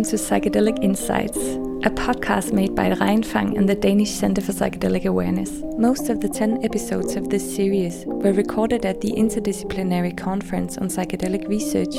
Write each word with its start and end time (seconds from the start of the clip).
Welcome 0.00 0.18
to 0.18 0.24
Psychedelic 0.24 0.82
Insights, 0.82 1.36
a 1.36 1.90
podcast 1.90 2.54
made 2.54 2.74
by 2.74 2.88
Reinfang 2.88 3.58
and 3.58 3.68
the 3.68 3.74
Danish 3.74 4.10
Center 4.12 4.40
for 4.40 4.52
Psychedelic 4.52 5.04
Awareness. 5.04 5.60
Most 5.76 6.08
of 6.08 6.22
the 6.22 6.28
10 6.30 6.64
episodes 6.64 7.16
of 7.16 7.28
this 7.28 7.54
series 7.54 8.04
were 8.06 8.32
recorded 8.32 8.86
at 8.86 9.02
the 9.02 9.12
Interdisciplinary 9.12 10.16
Conference 10.16 10.78
on 10.78 10.88
Psychedelic 10.88 11.46
Research 11.48 11.92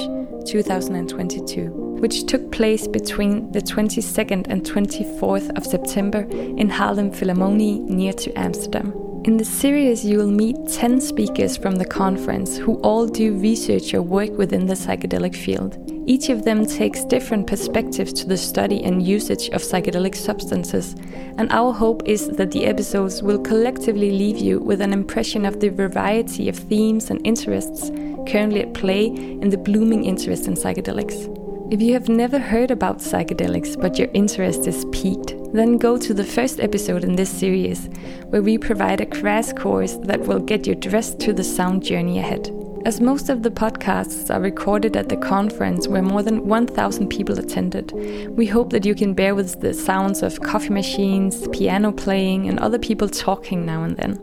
2022, 0.47 1.67
which 2.01 2.25
took 2.25 2.51
place 2.51 2.87
between 2.87 3.51
the 3.51 3.61
22nd 3.61 4.47
and 4.47 4.63
24th 4.63 5.55
of 5.55 5.63
September 5.63 6.21
in 6.31 6.71
Haarlem 6.71 7.15
Philharmonie 7.15 7.81
near 7.81 8.13
to 8.13 8.33
Amsterdam. 8.33 8.93
In 9.25 9.37
the 9.37 9.45
series, 9.45 10.03
you 10.03 10.17
will 10.17 10.31
meet 10.31 10.55
10 10.69 10.99
speakers 11.01 11.55
from 11.55 11.75
the 11.75 11.85
conference 11.85 12.57
who 12.57 12.77
all 12.77 13.05
do 13.05 13.35
research 13.35 13.93
or 13.93 14.01
work 14.01 14.31
within 14.39 14.65
the 14.65 14.73
psychedelic 14.73 15.35
field. 15.35 15.90
Each 16.07 16.29
of 16.29 16.43
them 16.43 16.65
takes 16.65 17.05
different 17.05 17.45
perspectives 17.45 18.11
to 18.13 18.27
the 18.27 18.37
study 18.37 18.83
and 18.83 19.05
usage 19.05 19.49
of 19.49 19.61
psychedelic 19.61 20.15
substances, 20.15 20.95
and 21.37 21.51
our 21.51 21.71
hope 21.71 22.01
is 22.05 22.27
that 22.27 22.51
the 22.51 22.65
episodes 22.65 23.21
will 23.21 23.39
collectively 23.39 24.11
leave 24.11 24.39
you 24.39 24.59
with 24.59 24.81
an 24.81 24.93
impression 24.93 25.45
of 25.45 25.59
the 25.59 25.69
variety 25.69 26.49
of 26.49 26.57
themes 26.57 27.11
and 27.11 27.25
interests 27.25 27.91
currently 28.27 28.61
at 28.61 28.73
play 28.73 29.05
in 29.05 29.49
the 29.49 29.57
blooming 29.57 30.05
interest 30.05 30.47
in 30.47 30.55
psychedelics. 30.55 31.37
If 31.71 31.81
you 31.81 31.93
have 31.93 32.09
never 32.09 32.39
heard 32.39 32.71
about 32.71 32.97
psychedelics 32.97 33.79
but 33.79 33.97
your 33.97 34.09
interest 34.13 34.67
is 34.67 34.85
piqued, 34.91 35.35
then 35.53 35.77
go 35.77 35.97
to 35.97 36.13
the 36.13 36.23
first 36.23 36.59
episode 36.59 37.03
in 37.03 37.15
this 37.15 37.29
series, 37.29 37.87
where 38.29 38.41
we 38.41 38.57
provide 38.57 39.01
a 39.01 39.05
crash 39.05 39.53
course 39.53 39.97
that 40.03 40.21
will 40.21 40.39
get 40.39 40.65
you 40.65 40.75
dressed 40.75 41.19
to 41.19 41.31
the 41.31 41.43
sound 41.43 41.83
journey 41.83 42.19
ahead. 42.19 42.60
As 42.83 42.99
most 42.99 43.29
of 43.29 43.43
the 43.43 43.51
podcasts 43.51 44.33
are 44.33 44.41
recorded 44.41 44.97
at 44.97 45.07
the 45.07 45.15
conference 45.15 45.87
where 45.87 46.01
more 46.01 46.23
than 46.23 46.47
1,000 46.47 47.09
people 47.09 47.37
attended, 47.37 47.91
we 48.35 48.47
hope 48.47 48.71
that 48.71 48.85
you 48.87 48.95
can 48.95 49.13
bear 49.13 49.35
with 49.35 49.61
the 49.61 49.71
sounds 49.71 50.23
of 50.23 50.41
coffee 50.41 50.71
machines, 50.71 51.47
piano 51.49 51.91
playing, 51.91 52.49
and 52.49 52.59
other 52.59 52.79
people 52.79 53.07
talking 53.07 53.67
now 53.67 53.83
and 53.83 53.97
then. 53.97 54.19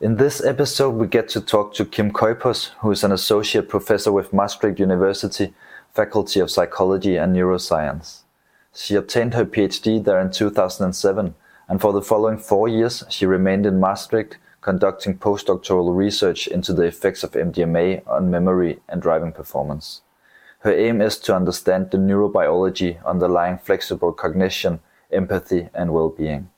In 0.00 0.16
this 0.16 0.42
episode, 0.42 0.94
we 0.94 1.06
get 1.06 1.28
to 1.30 1.42
talk 1.42 1.74
to 1.74 1.84
Kim 1.84 2.12
Kuypers, 2.12 2.70
who 2.80 2.90
is 2.92 3.04
an 3.04 3.12
associate 3.12 3.68
professor 3.68 4.10
with 4.10 4.32
Maastricht 4.32 4.78
University, 4.78 5.52
Faculty 5.92 6.40
of 6.40 6.50
Psychology 6.50 7.16
and 7.16 7.36
Neuroscience. 7.36 8.22
She 8.74 8.94
obtained 8.94 9.34
her 9.34 9.44
PhD 9.44 10.02
there 10.02 10.20
in 10.20 10.30
2007, 10.30 11.34
and 11.68 11.80
for 11.80 11.92
the 11.92 12.02
following 12.02 12.38
four 12.38 12.66
years, 12.66 13.04
she 13.10 13.26
remained 13.26 13.66
in 13.66 13.78
Maastricht, 13.78 14.38
conducting 14.62 15.18
postdoctoral 15.18 15.94
research 15.94 16.46
into 16.46 16.72
the 16.72 16.84
effects 16.84 17.22
of 17.22 17.32
MDMA 17.32 18.06
on 18.08 18.30
memory 18.30 18.80
and 18.88 19.02
driving 19.02 19.32
performance. 19.32 20.00
Her 20.60 20.72
aim 20.72 21.00
is 21.00 21.18
to 21.20 21.36
understand 21.36 21.90
the 21.90 21.98
neurobiology 21.98 23.04
underlying 23.04 23.58
flexible 23.58 24.12
cognition, 24.12 24.80
empathy, 25.12 25.68
and 25.74 25.92
well-being. 25.92 26.50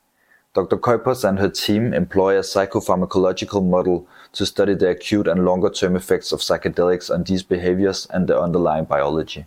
Dr. 0.55 0.79
Kuypers 0.79 1.29
and 1.29 1.39
her 1.39 1.49
team 1.49 1.93
employ 1.93 2.37
a 2.37 2.41
psychopharmacological 2.41 3.65
model 3.65 4.09
to 4.33 4.47
study 4.47 4.75
the 4.75 4.91
acute 4.91 5.29
and 5.29 5.45
longer-term 5.45 5.95
effects 5.95 6.33
of 6.33 6.41
psychedelics 6.41 7.13
on 7.13 7.25
these 7.25 7.43
behaviors 7.43 8.07
and 8.11 8.27
their 8.27 8.41
underlying 8.41 8.85
biology. 8.85 9.47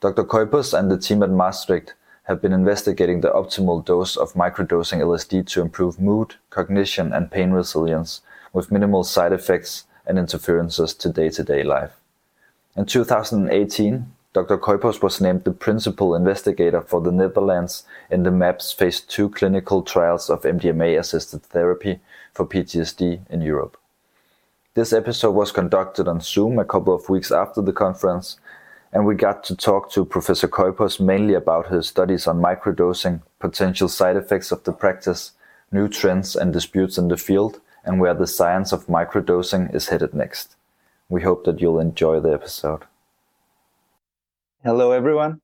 Dr. 0.00 0.24
Kuypers 0.24 0.78
and 0.78 0.90
the 0.90 0.96
team 0.96 1.22
at 1.22 1.30
Maastricht 1.30 1.94
have 2.26 2.42
been 2.42 2.52
investigating 2.52 3.20
the 3.20 3.30
optimal 3.30 3.84
dose 3.84 4.16
of 4.16 4.34
microdosing 4.34 5.00
LSD 5.00 5.46
to 5.46 5.60
improve 5.60 6.00
mood, 6.00 6.34
cognition, 6.50 7.12
and 7.12 7.30
pain 7.30 7.50
resilience 7.52 8.20
with 8.52 8.72
minimal 8.72 9.04
side 9.04 9.32
effects 9.32 9.84
and 10.06 10.18
interferences 10.18 10.92
to 10.94 11.08
day-to-day 11.08 11.62
life. 11.62 11.92
In 12.76 12.84
2018, 12.84 14.12
Dr. 14.32 14.58
Kuypers 14.58 15.00
was 15.00 15.20
named 15.20 15.44
the 15.44 15.52
principal 15.52 16.14
investigator 16.14 16.82
for 16.82 17.00
the 17.00 17.12
Netherlands 17.12 17.84
in 18.10 18.22
the 18.22 18.30
MAPS 18.30 18.72
phase 18.72 19.00
2 19.00 19.30
clinical 19.30 19.82
trials 19.82 20.28
of 20.28 20.42
MDMA-assisted 20.42 21.42
therapy 21.44 22.00
for 22.34 22.44
PTSD 22.44 23.20
in 23.30 23.40
Europe. 23.40 23.78
This 24.74 24.92
episode 24.92 25.30
was 25.30 25.52
conducted 25.52 26.06
on 26.06 26.20
Zoom 26.20 26.58
a 26.58 26.66
couple 26.66 26.94
of 26.94 27.08
weeks 27.08 27.32
after 27.32 27.62
the 27.62 27.72
conference, 27.72 28.36
and 28.96 29.04
we 29.04 29.14
got 29.14 29.44
to 29.44 29.54
talk 29.54 29.90
to 29.90 30.06
Professor 30.06 30.48
Kuypers 30.48 30.98
mainly 30.98 31.34
about 31.34 31.68
his 31.68 31.86
studies 31.86 32.26
on 32.26 32.40
microdosing, 32.40 33.20
potential 33.40 33.90
side 33.90 34.16
effects 34.16 34.50
of 34.50 34.64
the 34.64 34.72
practice, 34.72 35.32
new 35.70 35.86
trends 35.86 36.34
and 36.34 36.50
disputes 36.50 36.96
in 36.96 37.08
the 37.08 37.18
field, 37.18 37.60
and 37.84 38.00
where 38.00 38.14
the 38.14 38.26
science 38.26 38.72
of 38.72 38.86
microdosing 38.86 39.74
is 39.74 39.88
headed 39.88 40.14
next. 40.14 40.56
We 41.10 41.20
hope 41.20 41.44
that 41.44 41.60
you'll 41.60 41.78
enjoy 41.78 42.20
the 42.20 42.32
episode. 42.32 42.84
Hello, 44.64 44.92
everyone. 44.92 45.42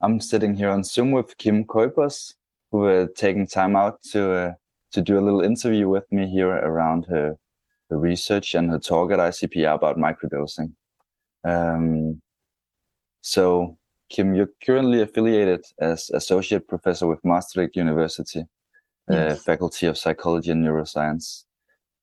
I'm 0.00 0.18
sitting 0.18 0.54
here 0.54 0.70
on 0.70 0.82
Zoom 0.82 1.10
with 1.10 1.36
Kim 1.36 1.66
Kuypers, 1.66 2.32
who 2.72 2.84
are 2.84 3.08
taking 3.08 3.46
time 3.46 3.76
out 3.76 4.02
to 4.12 4.32
uh, 4.32 4.52
to 4.92 5.02
do 5.02 5.18
a 5.18 5.26
little 5.26 5.42
interview 5.42 5.90
with 5.90 6.10
me 6.10 6.30
here 6.30 6.48
around 6.48 7.04
her, 7.10 7.36
research 7.90 8.54
and 8.54 8.70
her 8.70 8.78
talk 8.78 9.12
at 9.12 9.18
ICPR 9.18 9.74
about 9.74 9.98
microdosing. 9.98 10.72
Um, 11.44 12.22
so, 13.26 13.76
Kim, 14.08 14.36
you're 14.36 14.52
currently 14.64 15.02
affiliated 15.02 15.64
as 15.80 16.10
associate 16.10 16.68
professor 16.68 17.08
with 17.08 17.24
Maastricht 17.24 17.74
University, 17.74 18.42
uh, 19.10 19.14
yes. 19.14 19.32
uh, 19.32 19.42
Faculty 19.42 19.86
of 19.88 19.98
Psychology 19.98 20.52
and 20.52 20.64
Neuroscience. 20.64 21.42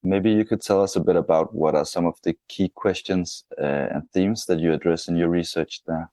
Maybe 0.04 0.30
you 0.30 0.44
could 0.44 0.62
tell 0.62 0.84
us 0.84 0.98
a 0.98 1.00
bit 1.00 1.16
about 1.16 1.56
what 1.56 1.76
are 1.76 1.86
some 1.86 2.06
of 2.06 2.16
the 2.24 2.36
key 2.50 2.68
questions 2.76 3.46
uh, 3.58 3.88
and 3.94 4.04
themes 4.12 4.46
that 4.48 4.60
you 4.60 4.74
address 4.74 5.08
in 5.08 5.16
your 5.16 5.30
research 5.30 5.80
there. 5.88 6.12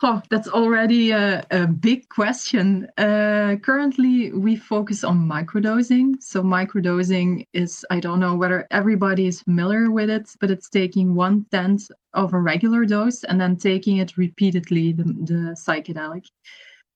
Oh, 0.00 0.22
that's 0.30 0.46
already 0.46 1.10
a, 1.10 1.44
a 1.50 1.66
big 1.66 2.08
question. 2.08 2.88
Uh, 2.98 3.56
currently, 3.60 4.30
we 4.30 4.54
focus 4.54 5.02
on 5.02 5.28
microdosing. 5.28 6.22
So, 6.22 6.40
microdosing 6.40 7.48
is, 7.52 7.84
I 7.90 7.98
don't 7.98 8.20
know 8.20 8.36
whether 8.36 8.68
everybody 8.70 9.26
is 9.26 9.42
familiar 9.42 9.90
with 9.90 10.08
it, 10.08 10.30
but 10.40 10.52
it's 10.52 10.68
taking 10.68 11.16
one 11.16 11.46
tenth 11.50 11.90
of 12.14 12.32
a 12.32 12.38
regular 12.38 12.84
dose 12.84 13.24
and 13.24 13.40
then 13.40 13.56
taking 13.56 13.96
it 13.96 14.16
repeatedly, 14.16 14.92
the, 14.92 15.02
the 15.02 15.56
psychedelic. 15.58 16.26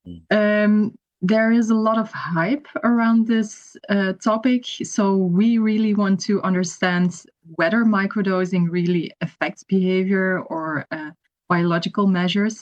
Mm. 0.07 0.23
Um, 0.31 0.95
there 1.23 1.51
is 1.51 1.71
a 1.71 1.75
lot 1.75 1.99
of 1.99 2.11
hype 2.13 2.69
around 2.85 3.27
this 3.27 3.77
uh, 3.89 4.13
topic. 4.13 4.65
So, 4.85 5.17
we 5.17 5.59
really 5.59 5.95
want 5.95 6.21
to 6.21 6.41
understand 6.43 7.25
whether 7.57 7.79
microdosing 7.79 8.71
really 8.71 9.11
affects 9.21 9.65
behavior 9.65 10.43
or 10.43 10.87
uh, 10.93 11.11
biological 11.57 12.07
measures 12.07 12.57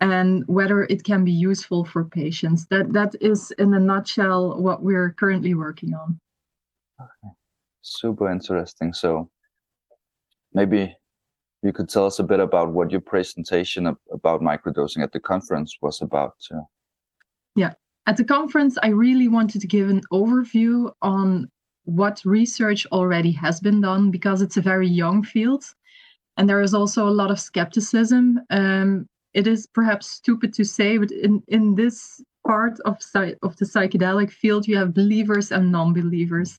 and 0.00 0.44
whether 0.46 0.78
it 0.94 1.02
can 1.10 1.24
be 1.24 1.36
useful 1.50 1.84
for 1.84 2.02
patients. 2.04 2.66
That 2.72 2.92
that 2.92 3.12
is 3.20 3.40
in 3.62 3.74
a 3.74 3.80
nutshell 3.90 4.42
what 4.66 4.82
we're 4.82 5.10
currently 5.20 5.54
working 5.54 5.92
on. 5.94 6.20
Okay. 7.00 7.32
Super 7.82 8.30
interesting. 8.30 8.92
So 8.92 9.30
maybe 10.52 10.82
you 11.62 11.72
could 11.72 11.88
tell 11.88 12.06
us 12.06 12.18
a 12.18 12.28
bit 12.32 12.40
about 12.40 12.72
what 12.76 12.90
your 12.90 13.04
presentation 13.14 13.82
about 14.18 14.40
microdosing 14.50 15.02
at 15.02 15.12
the 15.12 15.20
conference 15.20 15.70
was 15.80 16.02
about. 16.02 16.34
Yeah, 17.56 17.72
at 18.06 18.16
the 18.16 18.24
conference, 18.24 18.74
I 18.82 18.90
really 19.06 19.28
wanted 19.28 19.60
to 19.62 19.66
give 19.66 19.88
an 19.88 20.02
overview 20.12 20.92
on 21.02 21.50
what 21.84 22.22
research 22.24 22.86
already 22.92 23.32
has 23.44 23.60
been 23.60 23.80
done 23.80 24.10
because 24.10 24.42
it's 24.42 24.58
a 24.58 24.68
very 24.72 24.88
young 25.02 25.24
field 25.24 25.64
and 26.38 26.48
there 26.48 26.62
is 26.62 26.72
also 26.72 27.06
a 27.06 27.18
lot 27.20 27.30
of 27.30 27.40
skepticism. 27.40 28.40
Um, 28.50 29.06
it 29.34 29.46
is 29.46 29.66
perhaps 29.66 30.08
stupid 30.08 30.54
to 30.54 30.64
say, 30.64 30.96
but 30.96 31.10
in, 31.10 31.42
in 31.48 31.74
this 31.74 32.22
part 32.46 32.78
of, 32.86 32.96
of 33.42 33.56
the 33.56 33.66
psychedelic 33.66 34.30
field, 34.30 34.66
you 34.66 34.78
have 34.78 34.94
believers 34.94 35.52
and 35.52 35.70
non 35.70 35.92
believers. 35.92 36.58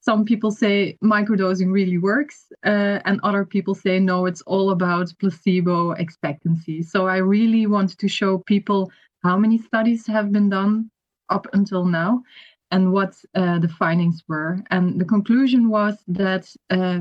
Some 0.00 0.24
people 0.24 0.52
say 0.52 0.96
microdosing 1.04 1.72
really 1.72 1.98
works, 1.98 2.46
uh, 2.64 3.00
and 3.04 3.20
other 3.24 3.44
people 3.44 3.74
say 3.74 3.98
no, 3.98 4.26
it's 4.26 4.42
all 4.42 4.70
about 4.70 5.12
placebo 5.18 5.90
expectancy. 5.92 6.82
So 6.82 7.08
I 7.08 7.16
really 7.16 7.66
wanted 7.66 7.98
to 7.98 8.08
show 8.08 8.38
people 8.38 8.90
how 9.24 9.36
many 9.36 9.58
studies 9.58 10.06
have 10.06 10.30
been 10.32 10.48
done 10.48 10.90
up 11.28 11.46
until 11.52 11.84
now 11.84 12.22
and 12.70 12.92
what 12.92 13.16
uh, 13.34 13.58
the 13.58 13.68
findings 13.68 14.22
were. 14.28 14.62
And 14.70 15.00
the 15.00 15.04
conclusion 15.04 15.68
was 15.68 15.96
that 16.06 16.54
uh, 16.70 17.00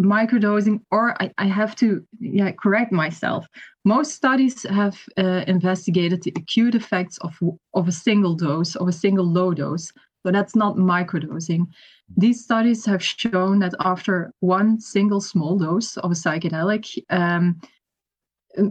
microdosing 0.00 0.80
or 0.90 1.20
I, 1.22 1.30
I, 1.38 1.46
have 1.46 1.74
to 1.76 2.06
yeah 2.20 2.52
correct 2.52 2.92
myself. 2.92 3.46
Most 3.84 4.12
studies 4.12 4.62
have 4.64 5.00
uh, 5.16 5.42
investigated 5.46 6.22
the 6.22 6.34
acute 6.36 6.74
effects 6.74 7.18
of 7.18 7.38
of 7.74 7.88
a 7.88 7.92
single 7.92 8.34
dose 8.34 8.76
of 8.76 8.88
a 8.88 8.92
single 8.92 9.24
low 9.24 9.54
dose 9.54 9.90
but 10.26 10.32
that's 10.32 10.56
not 10.56 10.74
microdosing. 10.74 11.68
These 12.16 12.42
studies 12.42 12.84
have 12.84 13.00
shown 13.00 13.60
that 13.60 13.74
after 13.78 14.32
one 14.40 14.80
single 14.80 15.20
small 15.20 15.56
dose 15.56 15.96
of 15.98 16.10
a 16.10 16.14
psychedelic 16.14 16.98
um, 17.10 17.60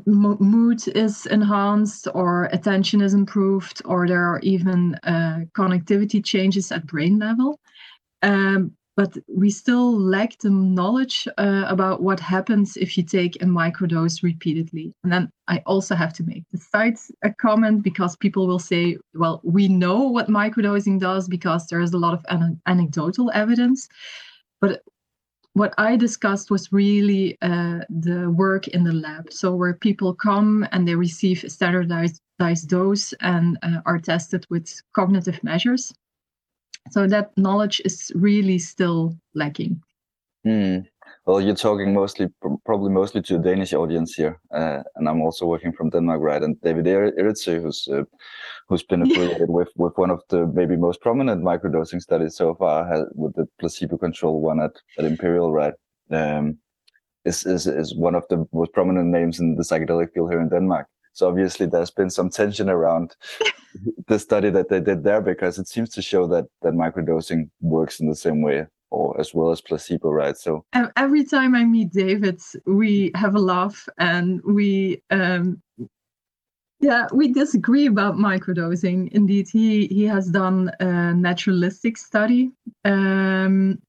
mood 0.06 0.86
is 0.90 1.26
enhanced 1.28 2.10
or 2.14 2.50
attention 2.52 3.00
is 3.00 3.14
improved 3.14 3.82
or 3.86 4.06
there 4.06 4.26
are 4.26 4.40
even 4.40 4.96
uh, 5.04 5.46
connectivity 5.54 6.22
changes 6.24 6.74
at 6.74 6.88
brain 6.88 7.20
level. 7.20 7.58
Um, 8.22 8.74
but 8.96 9.18
we 9.28 9.50
still 9.50 10.00
lack 10.00 10.38
the 10.40 10.50
knowledge 10.50 11.28
uh, 11.38 11.66
about 11.68 12.02
what 12.02 12.20
happens 12.20 12.78
if 12.78 12.98
you 12.98 13.04
take 13.04 13.36
a 13.42 13.46
microdose 13.46 14.24
repeatedly. 14.24 14.94
And 15.04 15.12
then 15.12 15.30
I 15.50 15.62
also 15.66 15.96
have 15.96 16.14
to 16.14 16.24
make 16.24 16.44
the 16.52 16.58
side 16.58 16.96
a 17.22 17.32
comment 17.34 17.84
because 17.84 18.16
people 18.16 18.48
will 18.48 18.60
say, 18.60 18.98
well, 19.14 19.42
we 19.44 19.68
know 19.68 20.04
what 20.04 20.30
microdosing 20.30 21.00
does 21.00 21.28
because 21.28 21.68
there 21.68 21.82
is 21.82 21.94
a 21.94 21.98
lot 21.98 22.14
of 22.14 22.24
an- 22.30 22.62
anecdotal 22.68 23.32
evidence. 23.34 23.88
But 24.62 24.82
what 25.54 25.74
I 25.78 25.98
discussed 25.98 26.50
was 26.50 26.72
really 26.72 27.38
uh, 27.42 27.80
the 27.90 28.30
work 28.30 28.70
in 28.70 28.86
the 28.86 28.94
lab. 28.94 29.32
So 29.32 29.54
where 29.56 29.74
people 29.74 30.14
come 30.14 30.66
and 30.72 30.88
they 30.88 30.96
receive 30.96 31.44
a 31.44 31.50
standardized 31.50 32.22
dose 32.68 33.14
and 33.20 33.58
uh, 33.62 33.82
are 33.86 34.00
tested 34.00 34.46
with 34.50 34.74
cognitive 34.94 35.44
measures 35.44 35.94
so 36.92 37.08
that 37.08 37.38
knowledge 37.38 37.82
is 37.86 38.12
really 38.16 38.60
still 38.60 39.16
lacking. 39.34 39.82
Mm. 40.46 40.86
well 41.26 41.42
you're 41.42 41.56
talking 41.56 41.92
mostly 41.92 42.28
probably 42.66 42.92
mostly 42.92 43.20
to 43.20 43.36
a 43.38 43.40
danish 43.40 43.74
audience 43.74 44.14
here 44.14 44.40
uh, 44.54 44.84
and 44.96 45.10
i'm 45.10 45.22
also 45.22 45.48
working 45.48 45.74
from 45.74 45.90
denmark 45.90 46.22
right? 46.22 46.44
And 46.44 46.62
david 46.62 46.86
Erritzoe, 46.86 47.62
who's 47.64 47.88
uh, 47.92 48.04
who's 48.68 48.84
been 48.84 49.02
affiliated 49.06 49.50
with 49.50 49.70
with 49.76 49.98
one 49.98 50.12
of 50.12 50.22
the 50.30 50.46
maybe 50.46 50.76
most 50.76 51.02
prominent 51.02 51.44
microdosing 51.44 52.00
studies 52.00 52.36
so 52.36 52.54
far 52.54 52.88
has, 52.88 53.06
with 53.16 53.34
the 53.36 53.48
placebo 53.60 53.98
control 53.98 54.40
one 54.40 54.60
at, 54.60 54.76
at 55.00 55.06
imperial 55.06 55.52
right? 55.52 55.74
Um, 56.12 56.60
is, 57.26 57.44
is 57.48 57.66
is 57.66 57.96
one 57.96 58.14
of 58.14 58.24
the 58.30 58.46
most 58.54 58.72
prominent 58.74 59.08
names 59.08 59.40
in 59.40 59.56
the 59.56 59.64
psychedelic 59.64 60.14
field 60.14 60.30
here 60.32 60.42
in 60.42 60.50
denmark 60.50 60.88
so 61.16 61.30
obviously 61.30 61.66
there's 61.66 61.92
been 61.92 62.10
some 62.10 62.30
tension 62.30 62.70
around 62.70 63.16
the 64.08 64.20
study 64.20 64.50
that 64.50 64.68
they 64.68 64.82
did 64.82 65.04
there 65.04 65.22
because 65.22 65.58
it 65.58 65.68
seems 65.68 65.90
to 65.90 66.02
show 66.02 66.28
that 66.28 66.46
that 66.62 66.74
microdosing 66.74 67.50
works 67.62 68.02
in 68.02 68.10
the 68.10 68.16
same 68.16 68.42
way 68.42 68.68
or 68.92 69.20
as 69.20 69.34
well 69.34 69.52
as 69.52 69.62
placebo, 69.62 70.10
right? 70.10 70.38
So 70.38 70.66
every 70.98 71.24
time 71.24 71.56
I 71.56 71.64
meet 71.64 71.92
David, 71.92 72.42
we 72.66 73.12
have 73.16 73.36
a 73.36 73.40
laugh 73.40 73.88
and 73.98 74.42
we 74.44 75.02
um 75.10 75.62
yeah, 76.82 77.08
we 77.14 77.32
disagree 77.32 77.86
about 77.88 78.16
microdosing. 78.16 79.10
Indeed, 79.14 79.48
he 79.50 79.88
he 79.88 80.04
has 80.04 80.28
done 80.28 80.70
a 80.82 81.14
naturalistic 81.14 81.98
study. 81.98 82.52
Um, 82.84 83.82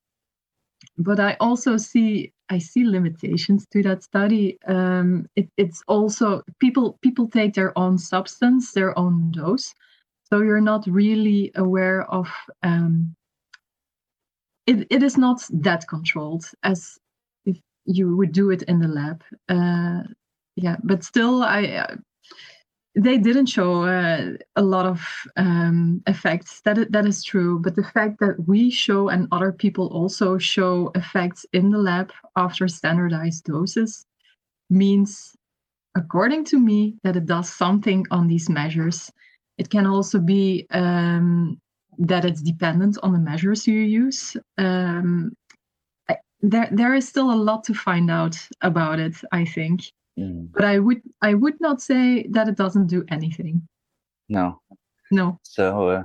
but 0.97 1.19
I 1.19 1.37
also 1.41 1.77
see 1.77 2.33
I 2.49 2.59
see 2.59 2.85
limitations 2.85 3.67
to 3.73 3.83
that 3.83 4.03
study. 4.03 4.59
Um, 4.67 5.27
it, 5.37 5.49
it's 5.57 5.83
also 5.89 6.43
people 6.61 6.99
people 7.03 7.29
take 7.29 7.55
their 7.55 7.77
own 7.77 7.99
substance, 7.99 8.73
their 8.73 8.97
own 8.99 9.33
dose, 9.33 9.75
so 10.25 10.41
you're 10.41 10.61
not 10.61 10.87
really 10.87 11.51
aware 11.55 12.03
of. 12.11 12.29
Um, 12.63 13.15
it, 14.67 14.87
it 14.91 15.03
is 15.03 15.17
not 15.17 15.43
that 15.51 15.87
controlled 15.89 16.45
as 16.63 16.99
if 17.45 17.57
you 17.85 18.17
would 18.17 18.33
do 18.33 18.51
it 18.51 18.63
in 18.63 18.81
the 18.81 18.89
lab. 18.89 19.23
Uh, 19.49 20.03
yeah, 20.57 20.77
but 20.83 21.05
still, 21.05 21.43
I 21.43 21.97
they 22.97 23.19
didn't 23.19 23.47
show 23.47 23.83
uh, 23.83 24.31
a 24.57 24.63
lot 24.63 24.87
of 24.87 25.07
um, 25.37 26.03
effects. 26.07 26.63
That 26.63 26.91
that 26.91 27.05
is 27.05 27.23
true, 27.23 27.59
but 27.59 27.77
the 27.77 27.85
fact 27.85 28.19
that 28.21 28.49
we 28.49 28.71
show 28.71 29.11
and 29.11 29.29
other 29.31 29.53
people 29.53 29.89
also 29.89 30.39
show 30.39 30.91
effects 30.95 31.45
in 31.53 31.71
the 31.71 31.79
lab 31.79 32.11
after 32.37 32.67
standardized 32.69 33.45
doses 33.45 34.07
means, 34.71 35.37
according 35.95 36.45
to 36.47 36.59
me, 36.59 36.97
that 37.05 37.17
it 37.17 37.27
does 37.27 37.53
something 37.53 38.07
on 38.11 38.29
these 38.29 38.49
measures. 38.49 39.13
It 39.59 39.69
can 39.69 39.87
also 39.87 40.19
be 40.19 40.67
um, 40.71 41.61
that 41.99 42.25
it's 42.25 42.43
dependent 42.43 42.97
on 43.03 43.13
the 43.13 43.19
measures 43.19 43.67
you 43.67 43.79
use. 43.79 44.37
Um, 44.57 45.37
there, 46.41 46.69
there 46.73 46.95
is 46.95 47.07
still 47.07 47.31
a 47.31 47.37
lot 47.37 47.65
to 47.65 47.75
find 47.75 48.11
out 48.11 48.39
about 48.63 49.01
it. 49.01 49.17
I 49.33 49.45
think. 49.45 49.83
Mm. 50.19 50.51
But 50.53 50.65
I 50.65 50.79
would 50.79 51.03
I 51.23 51.35
would 51.35 51.61
not 51.61 51.81
say 51.81 52.27
that 52.31 52.49
it 52.49 52.57
doesn't 52.57 52.87
do 52.87 53.05
anything. 53.09 53.67
No. 54.29 54.61
No. 55.11 55.39
So 55.43 55.89
uh, 55.89 56.03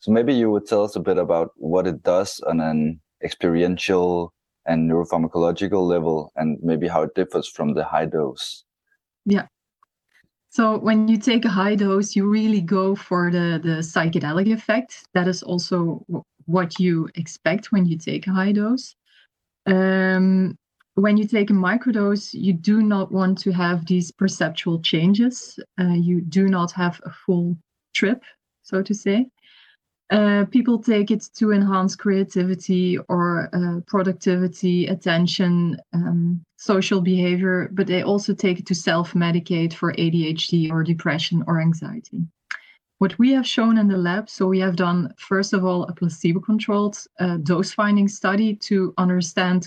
so 0.00 0.12
maybe 0.12 0.34
you 0.34 0.50
would 0.50 0.66
tell 0.66 0.84
us 0.84 0.96
a 0.96 1.00
bit 1.00 1.18
about 1.18 1.52
what 1.56 1.86
it 1.86 2.02
does 2.02 2.40
on 2.40 2.60
an 2.60 3.00
experiential 3.22 4.32
and 4.66 4.90
neuropharmacological 4.90 5.86
level 5.86 6.32
and 6.36 6.58
maybe 6.62 6.88
how 6.88 7.02
it 7.02 7.14
differs 7.14 7.48
from 7.48 7.74
the 7.74 7.84
high 7.84 8.06
dose. 8.06 8.64
Yeah. 9.24 9.46
So 10.50 10.78
when 10.78 11.08
you 11.08 11.18
take 11.18 11.44
a 11.44 11.48
high 11.48 11.74
dose, 11.74 12.14
you 12.14 12.30
really 12.30 12.60
go 12.60 12.94
for 12.94 13.30
the, 13.30 13.60
the 13.62 13.80
psychedelic 13.80 14.52
effect. 14.52 15.04
That 15.12 15.26
is 15.26 15.42
also 15.42 16.06
what 16.46 16.78
you 16.78 17.08
expect 17.16 17.72
when 17.72 17.86
you 17.86 17.98
take 17.98 18.26
a 18.26 18.32
high 18.32 18.52
dose. 18.52 18.94
Um, 19.66 20.56
when 20.94 21.16
you 21.16 21.26
take 21.26 21.50
a 21.50 21.54
microdose, 21.54 22.32
you 22.32 22.52
do 22.52 22.82
not 22.82 23.10
want 23.10 23.38
to 23.38 23.52
have 23.52 23.86
these 23.86 24.12
perceptual 24.12 24.80
changes. 24.80 25.58
Uh, 25.80 25.94
you 25.94 26.20
do 26.20 26.48
not 26.48 26.70
have 26.72 27.00
a 27.04 27.10
full 27.10 27.56
trip, 27.94 28.22
so 28.62 28.82
to 28.82 28.94
say. 28.94 29.26
Uh, 30.10 30.44
people 30.50 30.78
take 30.78 31.10
it 31.10 31.28
to 31.34 31.50
enhance 31.50 31.96
creativity 31.96 32.98
or 33.08 33.48
uh, 33.54 33.80
productivity, 33.86 34.86
attention, 34.86 35.76
um, 35.94 36.44
social 36.58 37.00
behavior, 37.00 37.68
but 37.72 37.86
they 37.86 38.02
also 38.02 38.34
take 38.34 38.60
it 38.60 38.66
to 38.66 38.74
self 38.74 39.14
medicate 39.14 39.72
for 39.72 39.92
ADHD 39.94 40.70
or 40.70 40.84
depression 40.84 41.42
or 41.46 41.60
anxiety. 41.60 42.22
What 42.98 43.18
we 43.18 43.32
have 43.32 43.46
shown 43.46 43.78
in 43.78 43.88
the 43.88 43.96
lab, 43.96 44.30
so 44.30 44.46
we 44.46 44.60
have 44.60 44.76
done, 44.76 45.12
first 45.18 45.52
of 45.52 45.64
all, 45.64 45.84
a 45.84 45.92
placebo 45.92 46.38
controlled 46.38 46.96
uh, 47.18 47.38
dose 47.38 47.72
finding 47.72 48.06
study 48.06 48.54
to 48.56 48.94
understand 48.98 49.66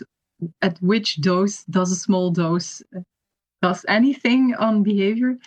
at 0.62 0.78
which 0.82 1.22
dose 1.22 1.64
does 1.64 1.92
a 1.92 1.96
small 1.96 2.32
dose 2.32 2.82
uh, 2.96 3.02
does 3.62 3.86
anything 3.88 4.54
on 4.60 4.84
behavior? 4.84 5.38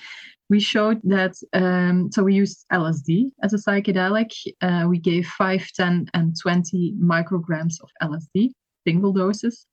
We 0.48 0.58
showed 0.58 1.00
that 1.04 1.34
um, 1.52 2.10
so 2.10 2.24
we 2.24 2.34
used 2.34 2.66
lsd 2.72 3.30
as 3.42 3.52
a 3.54 3.56
psychedelic. 3.56 4.32
Uh, 4.60 4.86
we 4.88 4.98
gave 4.98 5.26
5 5.26 5.68
10 5.72 6.08
and 6.12 6.34
20 6.40 6.94
micrograms 7.00 7.74
of 7.80 7.88
lsd 8.02 8.50
single 8.86 9.12
doses. 9.12 9.66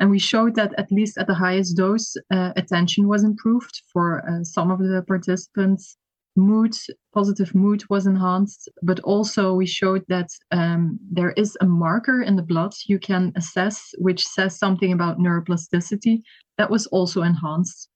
And 0.00 0.10
we 0.10 0.20
showed 0.20 0.54
that 0.54 0.72
at 0.78 0.92
least 0.92 1.18
at 1.18 1.26
the 1.26 1.34
highest 1.34 1.76
dose 1.76 2.16
uh, 2.30 2.52
attention 2.54 3.08
was 3.08 3.24
improved 3.24 3.82
for 3.92 4.22
uh, 4.28 4.44
some 4.44 4.70
of 4.70 4.78
the 4.78 5.02
participants 5.08 5.96
mood, 6.38 6.74
positive 7.12 7.54
mood 7.54 7.82
was 7.90 8.06
enhanced, 8.06 8.68
but 8.82 9.00
also 9.00 9.52
we 9.52 9.66
showed 9.66 10.04
that 10.08 10.28
um, 10.52 10.98
there 11.10 11.32
is 11.32 11.56
a 11.60 11.66
marker 11.66 12.22
in 12.22 12.36
the 12.36 12.42
blood 12.42 12.72
you 12.86 12.98
can 12.98 13.32
assess, 13.36 13.92
which 13.98 14.26
says 14.26 14.58
something 14.58 14.92
about 14.92 15.18
neuroplasticity 15.18 16.22
that 16.56 16.70
was 16.70 16.86
also 16.86 17.22
enhanced. 17.22 17.90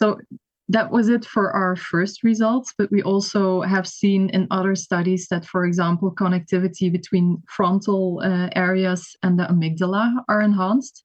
So 0.00 0.18
that 0.68 0.90
was 0.90 1.08
it 1.08 1.24
for 1.24 1.50
our 1.52 1.76
first 1.76 2.22
results, 2.22 2.72
but 2.78 2.90
we 2.90 3.02
also 3.02 3.62
have 3.62 3.86
seen 3.86 4.30
in 4.30 4.46
other 4.50 4.74
studies 4.74 5.26
that, 5.28 5.44
for 5.44 5.64
example, 5.64 6.14
connectivity 6.14 6.90
between 6.90 7.42
frontal 7.48 8.20
uh, 8.24 8.48
areas 8.54 9.16
and 9.22 9.38
the 9.38 9.44
amygdala 9.44 10.22
are 10.28 10.40
enhanced 10.40 11.04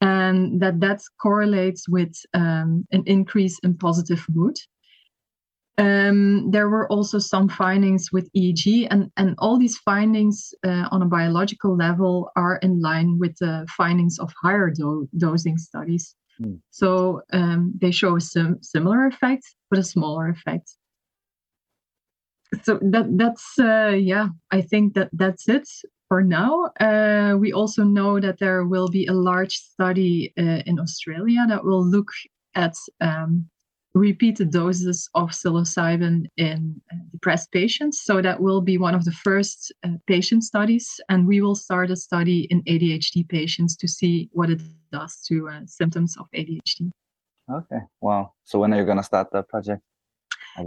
and 0.00 0.60
that 0.60 0.80
that 0.80 1.00
correlates 1.20 1.88
with 1.88 2.14
um, 2.34 2.86
an 2.92 3.02
increase 3.06 3.58
in 3.60 3.74
positive 3.74 4.24
mood 4.28 4.56
um, 5.78 6.50
there 6.50 6.68
were 6.68 6.90
also 6.90 7.18
some 7.18 7.48
findings 7.48 8.12
with 8.12 8.30
EEG, 8.36 8.86
and, 8.90 9.10
and 9.16 9.34
all 9.38 9.58
these 9.58 9.76
findings 9.78 10.54
uh, 10.64 10.88
on 10.92 11.02
a 11.02 11.06
biological 11.06 11.76
level 11.76 12.30
are 12.36 12.56
in 12.56 12.80
line 12.80 13.18
with 13.18 13.36
the 13.38 13.66
findings 13.76 14.18
of 14.18 14.32
higher 14.40 14.70
do- 14.70 15.08
dosing 15.16 15.58
studies. 15.58 16.14
Mm. 16.40 16.60
So 16.70 17.22
um, 17.32 17.72
they 17.80 17.90
show 17.90 18.16
a 18.16 18.20
sim- 18.20 18.62
similar 18.62 19.06
effect, 19.06 19.44
but 19.68 19.78
a 19.80 19.84
smaller 19.84 20.28
effect. 20.28 20.70
So 22.62 22.78
that 22.82 23.06
that's 23.16 23.58
uh, 23.58 23.96
yeah, 23.98 24.28
I 24.52 24.60
think 24.60 24.94
that 24.94 25.08
that's 25.12 25.48
it 25.48 25.68
for 26.08 26.22
now. 26.22 26.70
Uh, 26.78 27.36
we 27.36 27.52
also 27.52 27.82
know 27.82 28.20
that 28.20 28.38
there 28.38 28.64
will 28.64 28.88
be 28.88 29.06
a 29.06 29.12
large 29.12 29.54
study 29.54 30.32
uh, 30.38 30.62
in 30.66 30.78
Australia 30.78 31.46
that 31.48 31.64
will 31.64 31.84
look 31.84 32.10
at 32.54 32.74
um, 33.00 33.48
repeated 33.94 34.50
doses 34.50 35.08
of 35.14 35.30
psilocybin 35.30 36.26
in 36.36 36.80
uh, 36.92 36.96
depressed 37.12 37.52
patients. 37.52 38.02
So 38.02 38.20
that 38.20 38.40
will 38.40 38.60
be 38.60 38.76
one 38.76 38.94
of 38.94 39.04
the 39.04 39.12
first 39.12 39.72
uh, 39.84 39.90
patient 40.06 40.42
studies, 40.42 41.00
and 41.08 41.26
we 41.26 41.40
will 41.40 41.54
start 41.54 41.90
a 41.90 41.96
study 41.96 42.46
in 42.50 42.62
ADHD 42.64 43.28
patients 43.28 43.76
to 43.76 43.88
see 43.88 44.28
what 44.32 44.50
it 44.50 44.60
does 44.90 45.22
to 45.28 45.48
uh, 45.48 45.60
symptoms 45.66 46.16
of 46.18 46.26
ADHD. 46.34 46.90
Okay, 47.50 47.80
wow. 48.00 48.32
So 48.44 48.58
when 48.58 48.74
are 48.74 48.78
you 48.78 48.84
going 48.84 48.96
to 48.98 49.04
start 49.04 49.28
that 49.32 49.48
project? 49.48 49.82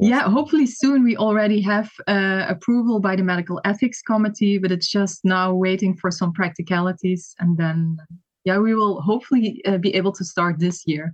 Yeah, 0.02 0.30
hopefully 0.30 0.66
soon. 0.66 1.04
We 1.04 1.16
already 1.16 1.62
have 1.62 1.90
uh, 2.08 2.46
approval 2.50 3.00
by 3.00 3.16
the 3.16 3.24
medical 3.24 3.62
ethics 3.64 4.02
committee, 4.02 4.58
but 4.58 4.72
it's 4.72 4.90
just 4.90 5.24
now 5.24 5.54
waiting 5.54 5.96
for 5.96 6.12
some 6.12 6.34
practicalities, 6.34 7.36
and 7.40 7.58
then 7.58 7.98
yeah, 8.44 8.58
we 8.58 8.76
will 8.76 9.02
hopefully 9.02 9.62
uh, 9.66 9.78
be 9.78 9.94
able 9.96 10.12
to 10.14 10.24
start 10.24 10.60
this 10.60 10.84
year. 10.88 11.14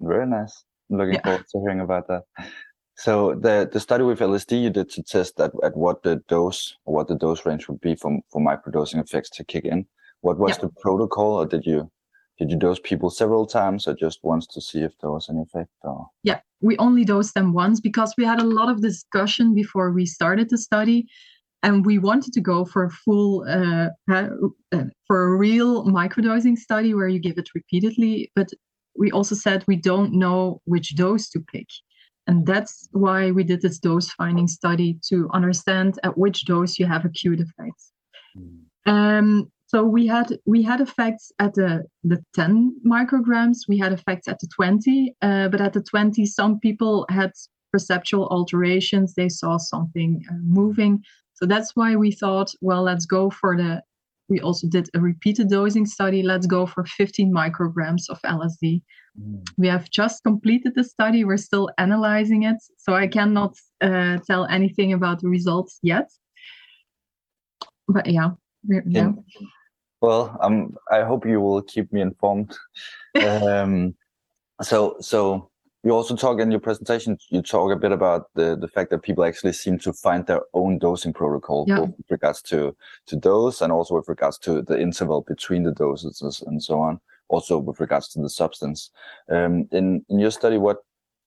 Very 0.00 0.26
nice 0.26 0.64
looking 0.90 1.14
yeah. 1.14 1.22
forward 1.22 1.44
to 1.52 1.60
hearing 1.60 1.80
about 1.80 2.08
that. 2.08 2.22
So 2.96 3.34
the 3.34 3.68
the 3.70 3.80
study 3.80 4.04
with 4.04 4.20
LSD 4.20 4.62
you 4.62 4.70
did 4.70 4.88
to 4.90 5.02
test 5.02 5.38
at, 5.38 5.52
at 5.62 5.76
what 5.76 6.02
the 6.02 6.16
dose 6.28 6.74
or 6.86 6.94
what 6.94 7.08
the 7.08 7.14
dose 7.14 7.44
range 7.44 7.68
would 7.68 7.80
be 7.80 7.94
for 7.94 8.18
for 8.30 8.40
microdosing 8.40 9.02
effects 9.02 9.30
to 9.30 9.44
kick 9.44 9.64
in. 9.64 9.86
What 10.22 10.38
was 10.38 10.56
the 10.58 10.70
protocol, 10.80 11.34
or 11.34 11.46
did 11.46 11.66
you 11.66 11.90
did 12.38 12.50
you 12.50 12.56
dose 12.56 12.80
people 12.82 13.10
several 13.10 13.46
times, 13.46 13.86
or 13.86 13.94
just 13.94 14.20
once 14.22 14.46
to 14.48 14.60
see 14.60 14.80
if 14.80 14.92
there 15.00 15.10
was 15.10 15.28
an 15.28 15.38
effect? 15.38 15.70
Or? 15.82 16.06
Yeah, 16.22 16.40
we 16.60 16.76
only 16.78 17.04
dosed 17.04 17.34
them 17.34 17.52
once 17.52 17.80
because 17.80 18.14
we 18.16 18.24
had 18.24 18.40
a 18.40 18.44
lot 18.44 18.70
of 18.70 18.80
discussion 18.80 19.54
before 19.54 19.92
we 19.92 20.06
started 20.06 20.48
the 20.48 20.58
study, 20.58 21.06
and 21.62 21.84
we 21.84 21.98
wanted 21.98 22.32
to 22.32 22.40
go 22.40 22.64
for 22.64 22.84
a 22.84 22.90
full 22.90 23.44
uh, 23.46 23.90
uh, 24.10 24.28
for 25.06 25.24
a 25.24 25.36
real 25.36 25.84
microdosing 25.84 26.56
study 26.56 26.94
where 26.94 27.08
you 27.08 27.18
give 27.18 27.36
it 27.36 27.54
repeatedly, 27.54 28.32
but 28.34 28.48
we 28.98 29.10
also 29.10 29.34
said 29.34 29.64
we 29.66 29.76
don't 29.76 30.12
know 30.12 30.60
which 30.64 30.96
dose 30.96 31.28
to 31.30 31.40
pick. 31.40 31.68
And 32.26 32.44
that's 32.44 32.88
why 32.92 33.30
we 33.30 33.44
did 33.44 33.62
this 33.62 33.78
dose 33.78 34.10
finding 34.12 34.48
study 34.48 34.98
to 35.08 35.28
understand 35.32 35.98
at 36.02 36.18
which 36.18 36.44
dose 36.44 36.78
you 36.78 36.86
have 36.86 37.04
acute 37.04 37.40
effects. 37.40 37.92
Mm. 38.36 38.62
Um, 38.86 39.52
so 39.68 39.84
we 39.84 40.06
had 40.06 40.38
we 40.44 40.62
had 40.62 40.80
effects 40.80 41.32
at 41.38 41.54
the 41.54 41.84
the 42.04 42.22
10 42.34 42.80
micrograms, 42.86 43.58
we 43.68 43.78
had 43.78 43.92
effects 43.92 44.28
at 44.28 44.38
the 44.38 44.48
20, 44.54 45.14
uh, 45.22 45.48
but 45.48 45.60
at 45.60 45.72
the 45.72 45.82
20, 45.82 46.24
some 46.26 46.60
people 46.60 47.04
had 47.08 47.32
perceptual 47.72 48.28
alterations. 48.28 49.14
They 49.14 49.28
saw 49.28 49.56
something 49.58 50.22
uh, 50.30 50.34
moving. 50.42 51.02
So 51.34 51.46
that's 51.46 51.74
why 51.74 51.96
we 51.96 52.12
thought, 52.12 52.50
well, 52.60 52.82
let's 52.82 53.06
go 53.06 53.30
for 53.30 53.56
the. 53.56 53.82
We 54.28 54.40
also 54.40 54.66
did 54.66 54.88
a 54.94 55.00
repeated 55.00 55.48
dosing 55.48 55.86
study. 55.86 56.22
Let's 56.22 56.46
go 56.46 56.66
for 56.66 56.84
15 56.84 57.32
micrograms 57.32 58.08
of 58.08 58.20
LSD. 58.22 58.82
Mm. 59.20 59.48
We 59.56 59.68
have 59.68 59.88
just 59.90 60.24
completed 60.24 60.74
the 60.74 60.84
study. 60.84 61.24
We're 61.24 61.36
still 61.36 61.70
analyzing 61.78 62.42
it. 62.42 62.56
So 62.76 62.94
I 62.94 63.06
cannot 63.06 63.56
uh, 63.80 64.18
tell 64.26 64.46
anything 64.46 64.92
about 64.92 65.20
the 65.20 65.28
results 65.28 65.78
yet. 65.82 66.10
But 67.88 68.06
yeah. 68.08 68.30
yeah. 68.64 69.12
Well, 70.00 70.36
um, 70.40 70.76
I 70.90 71.02
hope 71.02 71.24
you 71.24 71.40
will 71.40 71.62
keep 71.62 71.92
me 71.92 72.00
informed. 72.00 72.56
um, 73.24 73.94
so, 74.60 74.96
so 75.00 75.50
you 75.86 75.92
also 75.92 76.16
talk 76.16 76.40
in 76.40 76.50
your 76.50 76.58
presentation. 76.58 77.16
You 77.30 77.42
talk 77.42 77.70
a 77.70 77.76
bit 77.76 77.92
about 77.92 78.34
the 78.34 78.56
the 78.56 78.66
fact 78.66 78.90
that 78.90 79.04
people 79.04 79.24
actually 79.24 79.52
seem 79.52 79.78
to 79.78 79.92
find 79.92 80.26
their 80.26 80.42
own 80.52 80.78
dosing 80.78 81.12
protocol, 81.12 81.64
yeah. 81.68 81.76
both 81.76 81.94
with 81.96 82.10
regards 82.10 82.42
to 82.42 82.76
to 83.06 83.16
dose 83.16 83.60
and 83.60 83.72
also 83.72 83.94
with 83.94 84.08
regards 84.08 84.36
to 84.38 84.62
the 84.62 84.80
interval 84.80 85.20
between 85.22 85.62
the 85.62 85.70
doses 85.70 86.42
and 86.44 86.60
so 86.60 86.80
on. 86.80 87.00
Also 87.28 87.58
with 87.58 87.78
regards 87.78 88.08
to 88.08 88.20
the 88.20 88.28
substance. 88.28 88.90
Um, 89.30 89.68
in 89.70 90.04
in 90.08 90.18
your 90.18 90.32
study, 90.32 90.58
what 90.58 90.78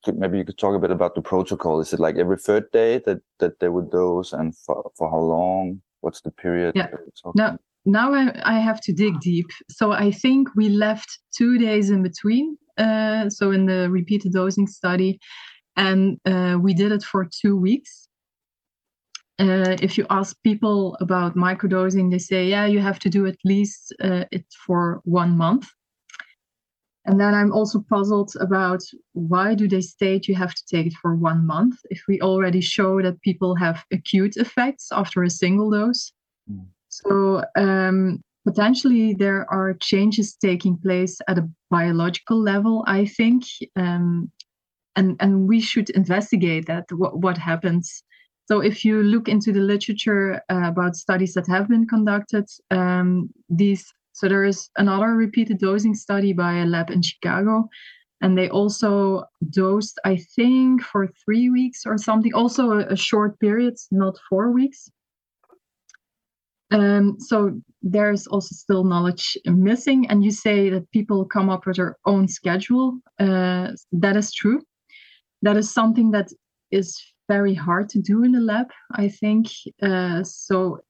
could 0.04 0.18
maybe 0.18 0.36
you 0.36 0.44
could 0.44 0.58
talk 0.58 0.74
a 0.76 0.78
bit 0.78 0.90
about 0.90 1.14
the 1.14 1.22
protocol? 1.22 1.80
Is 1.80 1.94
it 1.94 2.00
like 2.00 2.16
every 2.18 2.36
third 2.36 2.70
day 2.70 2.98
that 3.06 3.20
that 3.38 3.60
they 3.60 3.70
would 3.70 3.90
dose, 3.90 4.34
and 4.34 4.54
for 4.54 4.90
for 4.96 5.10
how 5.10 5.20
long? 5.20 5.80
What's 6.02 6.20
the 6.20 6.30
period? 6.30 6.72
Yeah. 6.76 6.88
No, 7.34 7.56
now 7.86 8.12
I, 8.12 8.56
I 8.56 8.58
have 8.58 8.80
to 8.82 8.92
dig 8.92 9.20
deep. 9.20 9.46
So 9.70 9.92
I 9.92 10.10
think 10.10 10.48
we 10.54 10.68
left 10.68 11.18
two 11.36 11.56
days 11.56 11.88
in 11.88 12.02
between. 12.02 12.58
Uh, 12.80 13.28
so 13.28 13.50
in 13.50 13.66
the 13.66 13.90
repeated 13.90 14.32
dosing 14.32 14.66
study, 14.66 15.20
and 15.76 16.18
uh, 16.24 16.56
we 16.60 16.72
did 16.74 16.92
it 16.92 17.02
for 17.02 17.28
two 17.42 17.56
weeks. 17.56 18.08
Uh, 19.38 19.76
if 19.80 19.96
you 19.96 20.06
ask 20.10 20.36
people 20.42 20.96
about 21.00 21.36
microdosing, 21.36 22.10
they 22.10 22.18
say, 22.18 22.46
yeah, 22.46 22.66
you 22.66 22.80
have 22.80 22.98
to 22.98 23.08
do 23.08 23.26
at 23.26 23.36
least 23.44 23.94
uh, 24.02 24.24
it 24.30 24.44
for 24.66 25.00
one 25.04 25.36
month. 25.36 25.66
And 27.06 27.18
then 27.18 27.32
I'm 27.34 27.52
also 27.52 27.82
puzzled 27.88 28.32
about 28.40 28.82
why 29.14 29.54
do 29.54 29.66
they 29.66 29.80
state 29.80 30.28
you 30.28 30.34
have 30.34 30.54
to 30.54 30.62
take 30.70 30.86
it 30.86 30.92
for 31.00 31.16
one 31.16 31.46
month 31.46 31.76
if 31.88 32.02
we 32.06 32.20
already 32.20 32.60
show 32.60 33.00
that 33.00 33.22
people 33.22 33.54
have 33.54 33.84
acute 33.90 34.36
effects 34.36 34.88
after 34.92 35.22
a 35.22 35.30
single 35.30 35.70
dose. 35.70 36.12
Mm. 36.50 36.66
So 36.88 37.42
um, 37.56 38.22
potentially 38.50 39.14
there 39.14 39.46
are 39.50 39.74
changes 39.74 40.34
taking 40.34 40.76
place 40.78 41.20
at 41.28 41.38
a 41.38 41.48
biological 41.70 42.40
level, 42.42 42.84
I 42.86 43.06
think, 43.06 43.44
um, 43.76 44.30
and 44.96 45.16
and 45.20 45.48
we 45.48 45.60
should 45.60 45.90
investigate 45.90 46.66
that 46.66 46.86
what 46.92 47.18
what 47.24 47.38
happens. 47.38 48.02
So 48.50 48.60
if 48.60 48.84
you 48.84 49.02
look 49.02 49.28
into 49.28 49.52
the 49.52 49.60
literature 49.60 50.42
uh, 50.52 50.68
about 50.72 50.96
studies 50.96 51.34
that 51.34 51.46
have 51.46 51.68
been 51.68 51.86
conducted, 51.86 52.46
um, 52.70 53.30
these 53.48 53.84
so 54.12 54.28
there 54.28 54.44
is 54.44 54.68
another 54.76 55.14
repeated 55.14 55.58
dosing 55.58 55.94
study 55.94 56.32
by 56.32 56.52
a 56.58 56.66
lab 56.66 56.90
in 56.90 57.02
Chicago, 57.02 57.68
and 58.20 58.36
they 58.36 58.48
also 58.50 59.24
dosed, 59.50 59.96
I 60.04 60.16
think, 60.36 60.82
for 60.82 61.08
three 61.24 61.50
weeks 61.50 61.86
or 61.86 61.96
something. 61.98 62.34
Also 62.34 62.62
a, 62.72 62.86
a 62.86 62.96
short 62.96 63.38
period, 63.38 63.76
not 63.90 64.18
four 64.28 64.50
weeks. 64.50 64.90
Um, 66.70 67.16
so 67.18 67.60
there's 67.82 68.26
also 68.26 68.54
still 68.54 68.84
knowledge 68.84 69.36
missing. 69.46 70.08
And 70.08 70.24
you 70.24 70.30
say 70.30 70.70
that 70.70 70.90
people 70.92 71.24
come 71.24 71.48
up 71.50 71.66
with 71.66 71.76
their 71.76 71.96
own 72.06 72.28
schedule. 72.28 72.98
Uh, 73.18 73.72
that 73.92 74.16
is 74.16 74.32
true. 74.32 74.62
That 75.42 75.56
is 75.56 75.72
something 75.72 76.10
that 76.12 76.28
is 76.70 77.00
very 77.28 77.54
hard 77.54 77.88
to 77.90 78.00
do 78.00 78.24
in 78.24 78.32
the 78.32 78.40
lab, 78.40 78.66
I 78.92 79.08
think. 79.08 79.48
Uh, 79.82 80.22
so 80.22 80.80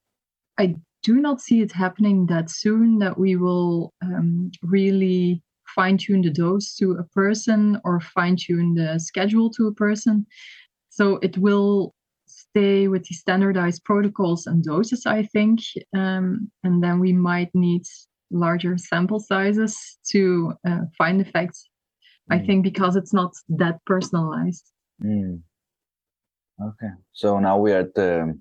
I 0.59 0.75
do 1.03 1.21
not 1.21 1.41
see 1.41 1.61
it 1.63 1.73
happening 1.73 2.27
that 2.27 2.51
soon 2.51 2.99
that 2.99 3.19
we 3.19 3.37
will 3.37 3.93
um, 4.03 4.51
really 4.63 5.43
fine 5.75 5.97
tune 5.97 6.23
the 6.23 6.31
dose 6.31 6.75
to 6.75 6.93
a 6.93 7.05
person 7.05 7.81
or 7.85 8.01
fine 8.01 8.37
tune 8.37 8.75
the 8.75 8.99
schedule 8.99 9.51
to 9.51 9.67
a 9.69 9.75
person. 9.75 10.27
So 10.91 11.19
it 11.23 11.39
will 11.39 11.95
stay 12.51 12.89
with 12.89 13.05
the 13.05 13.15
standardized 13.15 13.85
protocols 13.85 14.47
and 14.47 14.65
doses, 14.65 15.07
I 15.07 15.23
think. 15.25 15.61
Um, 15.97 16.51
and 16.65 16.83
then 16.83 17.01
we 17.01 17.13
might 17.13 17.51
need 17.55 17.83
larger 18.31 18.77
sample 18.79 19.21
sizes 19.21 19.99
to 20.11 20.55
uh, 20.67 20.81
find 20.97 21.21
effects. 21.21 21.69
Mm. 22.31 22.37
I 22.37 22.47
think 22.47 22.65
because 22.65 22.97
it's 22.97 23.13
not 23.13 23.33
that 23.49 23.79
personalized. 23.87 24.71
Mm. 25.03 25.41
Okay, 26.63 26.93
so 27.13 27.39
now 27.39 27.57
we 27.57 27.73
are 27.73 27.81
at 27.81 27.95
the 27.95 28.39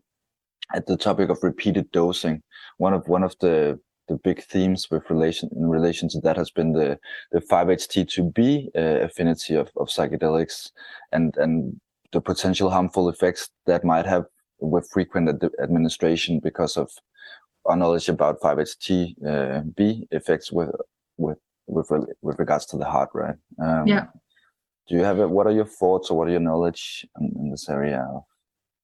at 0.76 0.86
the 0.86 0.98
topic 0.98 1.30
of 1.30 1.42
repeated 1.42 1.90
dosing. 1.92 2.42
One 2.78 2.94
of 2.94 3.08
one 3.08 3.24
of 3.24 3.36
the 3.40 3.80
the 4.10 4.18
big 4.18 4.44
themes 4.44 4.88
with 4.92 5.10
relation 5.10 5.50
in 5.56 5.70
relation 5.70 6.10
to 6.10 6.20
that 6.22 6.36
has 6.36 6.52
been 6.52 6.74
the 6.74 7.00
the 7.32 7.40
5-HT2B 7.40 8.70
uh, 8.76 9.06
affinity 9.06 9.56
of, 9.56 9.70
of 9.78 9.88
psychedelics 9.88 10.72
and 11.14 11.34
and 11.38 11.80
the 12.12 12.22
potential 12.22 12.70
harmful 12.70 13.10
effects 13.10 13.50
that 13.66 13.84
might 13.84 14.06
have 14.06 14.26
with 14.60 14.90
frequent 14.92 15.30
ad- 15.30 15.52
administration 15.62 16.40
because 16.40 16.78
of 16.78 16.92
our 17.66 17.76
knowledge 17.76 18.10
about 18.10 18.40
5-HT 18.40 19.16
uh, 19.26 19.62
B 19.76 20.08
effects 20.12 20.52
with 20.52 20.72
with 21.18 21.38
with 21.68 21.92
with 22.22 22.40
regards 22.40 22.66
to 22.68 22.78
the 22.78 22.86
heart, 22.86 23.10
right? 23.14 23.36
Um, 23.62 23.88
yeah. 23.88 24.06
Do 24.88 24.96
you 24.96 25.04
have 25.04 25.20
a, 25.20 25.28
what 25.28 25.46
are 25.46 25.52
your 25.52 25.66
thoughts 25.66 26.10
or 26.10 26.18
what 26.18 26.28
are 26.28 26.32
your 26.32 26.40
knowledge 26.40 27.06
in, 27.20 27.32
in 27.40 27.52
this 27.52 27.70
area? 27.70 28.08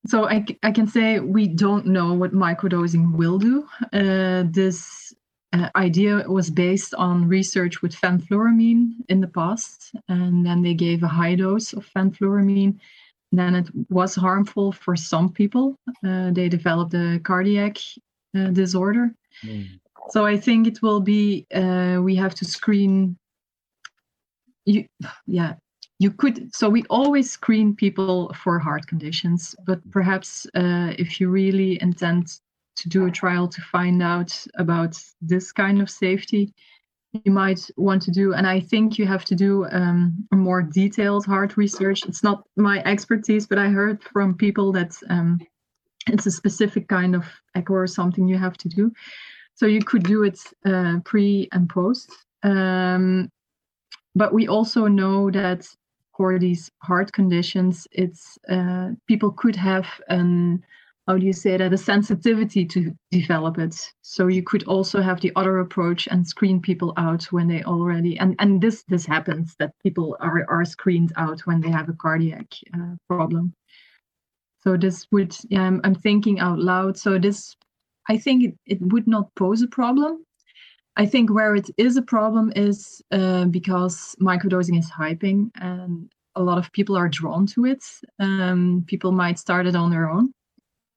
So 0.07 0.29
I, 0.29 0.45
I 0.61 0.71
can 0.71 0.85
say 0.85 1.19
we 1.19 1.47
don't 1.47 1.87
know 1.87 2.13
what 2.13 2.31
microdosing 2.31 3.13
will 3.13 3.39
do. 3.39 3.67
Uh, 3.91 4.43
this 4.45 5.15
uh, 5.51 5.69
idea 5.75 6.23
was 6.27 6.51
based 6.51 6.93
on 6.93 7.27
research 7.27 7.81
with 7.81 7.95
fenfluramine 7.95 8.91
in 9.09 9.19
the 9.21 9.27
past, 9.27 9.95
and 10.07 10.45
then 10.45 10.61
they 10.61 10.75
gave 10.75 11.01
a 11.01 11.07
high 11.07 11.33
dose 11.33 11.73
of 11.73 11.87
fenfluramine 11.95 12.77
then 13.31 13.55
it 13.55 13.67
was 13.89 14.15
harmful 14.15 14.71
for 14.71 14.95
some 14.95 15.31
people. 15.31 15.77
Uh, 16.05 16.31
they 16.31 16.49
developed 16.49 16.93
a 16.93 17.19
cardiac 17.23 17.77
uh, 18.37 18.49
disorder. 18.49 19.13
Mm. 19.43 19.79
So 20.09 20.25
I 20.25 20.37
think 20.37 20.67
it 20.67 20.81
will 20.81 20.99
be 20.99 21.45
uh, 21.53 21.99
we 22.01 22.15
have 22.15 22.35
to 22.35 22.45
screen. 22.45 23.17
You, 24.65 24.85
yeah, 25.25 25.53
you 25.99 26.11
could. 26.11 26.53
So 26.55 26.69
we 26.69 26.83
always 26.89 27.31
screen 27.31 27.75
people 27.75 28.33
for 28.33 28.59
heart 28.59 28.87
conditions, 28.87 29.55
but 29.65 29.79
perhaps 29.91 30.45
uh, 30.55 30.93
if 30.97 31.19
you 31.19 31.29
really 31.29 31.81
intend 31.81 32.39
to 32.75 32.89
do 32.89 33.05
a 33.05 33.11
trial 33.11 33.47
to 33.47 33.61
find 33.61 34.03
out 34.03 34.45
about 34.55 35.01
this 35.21 35.51
kind 35.51 35.81
of 35.81 35.89
safety, 35.89 36.53
you 37.23 37.31
might 37.31 37.69
want 37.77 38.01
to 38.03 38.11
do. 38.11 38.33
And 38.33 38.47
I 38.47 38.59
think 38.59 38.97
you 38.97 39.05
have 39.05 39.25
to 39.25 39.35
do 39.35 39.65
um, 39.71 40.27
more 40.33 40.61
detailed 40.61 41.25
heart 41.25 41.57
research. 41.57 42.05
It's 42.05 42.23
not 42.23 42.43
my 42.55 42.81
expertise, 42.83 43.47
but 43.47 43.57
I 43.57 43.69
heard 43.69 44.03
from 44.03 44.35
people 44.35 44.71
that 44.73 44.95
um, 45.09 45.39
it's 46.07 46.25
a 46.25 46.31
specific 46.31 46.87
kind 46.87 47.15
of 47.15 47.25
echo 47.55 47.73
or 47.73 47.87
something 47.87 48.27
you 48.27 48.37
have 48.37 48.57
to 48.57 48.69
do. 48.69 48.91
So 49.55 49.65
you 49.65 49.81
could 49.81 50.03
do 50.03 50.23
it 50.23 50.39
uh, 50.65 50.99
pre 51.05 51.47
and 51.51 51.69
post. 51.69 52.11
Um, 52.43 53.29
but 54.13 54.33
we 54.33 54.47
also 54.47 54.87
know 54.87 55.31
that 55.31 55.67
for 56.15 56.39
these 56.39 56.71
heart 56.81 57.11
conditions, 57.11 57.87
it's 57.91 58.37
uh, 58.49 58.91
people 59.07 59.31
could 59.31 59.55
have 59.55 59.87
an 60.07 60.63
how 61.07 61.17
do 61.17 61.25
you 61.25 61.33
say 61.33 61.55
that 61.57 61.73
a 61.73 61.77
sensitivity 61.77 62.65
to 62.65 62.91
develop 63.11 63.59
it. 63.59 63.75
So 64.01 64.27
you 64.27 64.41
could 64.41 64.63
also 64.63 65.01
have 65.01 65.21
the 65.21 65.31
other 65.35 65.59
approach 65.59 66.07
and 66.07 66.27
screen 66.27 66.59
people 66.59 66.93
out 66.97 67.25
when 67.25 67.47
they 67.47 67.63
already 67.63 68.17
and 68.17 68.35
and 68.39 68.61
this 68.61 68.83
this 68.87 69.05
happens 69.05 69.55
that 69.59 69.73
people 69.83 70.17
are 70.19 70.45
are 70.49 70.65
screened 70.65 71.13
out 71.15 71.41
when 71.41 71.61
they 71.61 71.69
have 71.69 71.89
a 71.89 71.93
cardiac 71.93 72.47
uh, 72.73 72.95
problem. 73.07 73.53
So 74.63 74.77
this 74.77 75.05
would 75.11 75.35
um, 75.55 75.81
i'm 75.83 75.95
thinking 75.95 76.39
out 76.39 76.59
loud. 76.59 76.97
So 76.97 77.19
this 77.19 77.55
i 78.09 78.17
think 78.17 78.43
it, 78.43 78.55
it 78.65 78.81
would 78.81 79.07
not 79.07 79.33
pose 79.35 79.61
a 79.61 79.67
problem. 79.67 80.25
I 80.97 81.05
think 81.05 81.29
where 81.29 81.55
it 81.55 81.69
is 81.77 81.97
a 81.97 82.01
problem 82.01 82.53
is 82.55 83.01
uh, 83.11 83.45
because 83.45 84.15
microdosing 84.21 84.79
is 84.79 84.89
hyping 84.89 85.51
and 85.55 86.09
a 86.37 86.41
lot 86.41 86.57
of 86.57 86.71
people 86.71 86.97
are 86.97 87.09
drawn 87.09 87.45
to 87.47 87.65
it. 87.65 87.83
Um, 88.19 88.85
people 88.87 89.11
might 89.11 89.37
start 89.37 89.67
it 89.67 89.75
on 89.75 89.91
their 89.91 90.09
own 90.09 90.33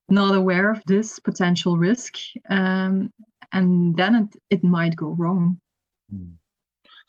not 0.09 0.35
aware 0.35 0.71
of 0.71 0.83
this 0.87 1.19
potential 1.19 1.77
risk, 1.77 2.17
um, 2.49 3.13
and 3.53 3.97
then 3.97 4.15
it, 4.15 4.41
it 4.51 4.65
might 4.65 4.97
go 4.97 5.09
wrong. 5.09 5.61
Hmm. 6.11 6.33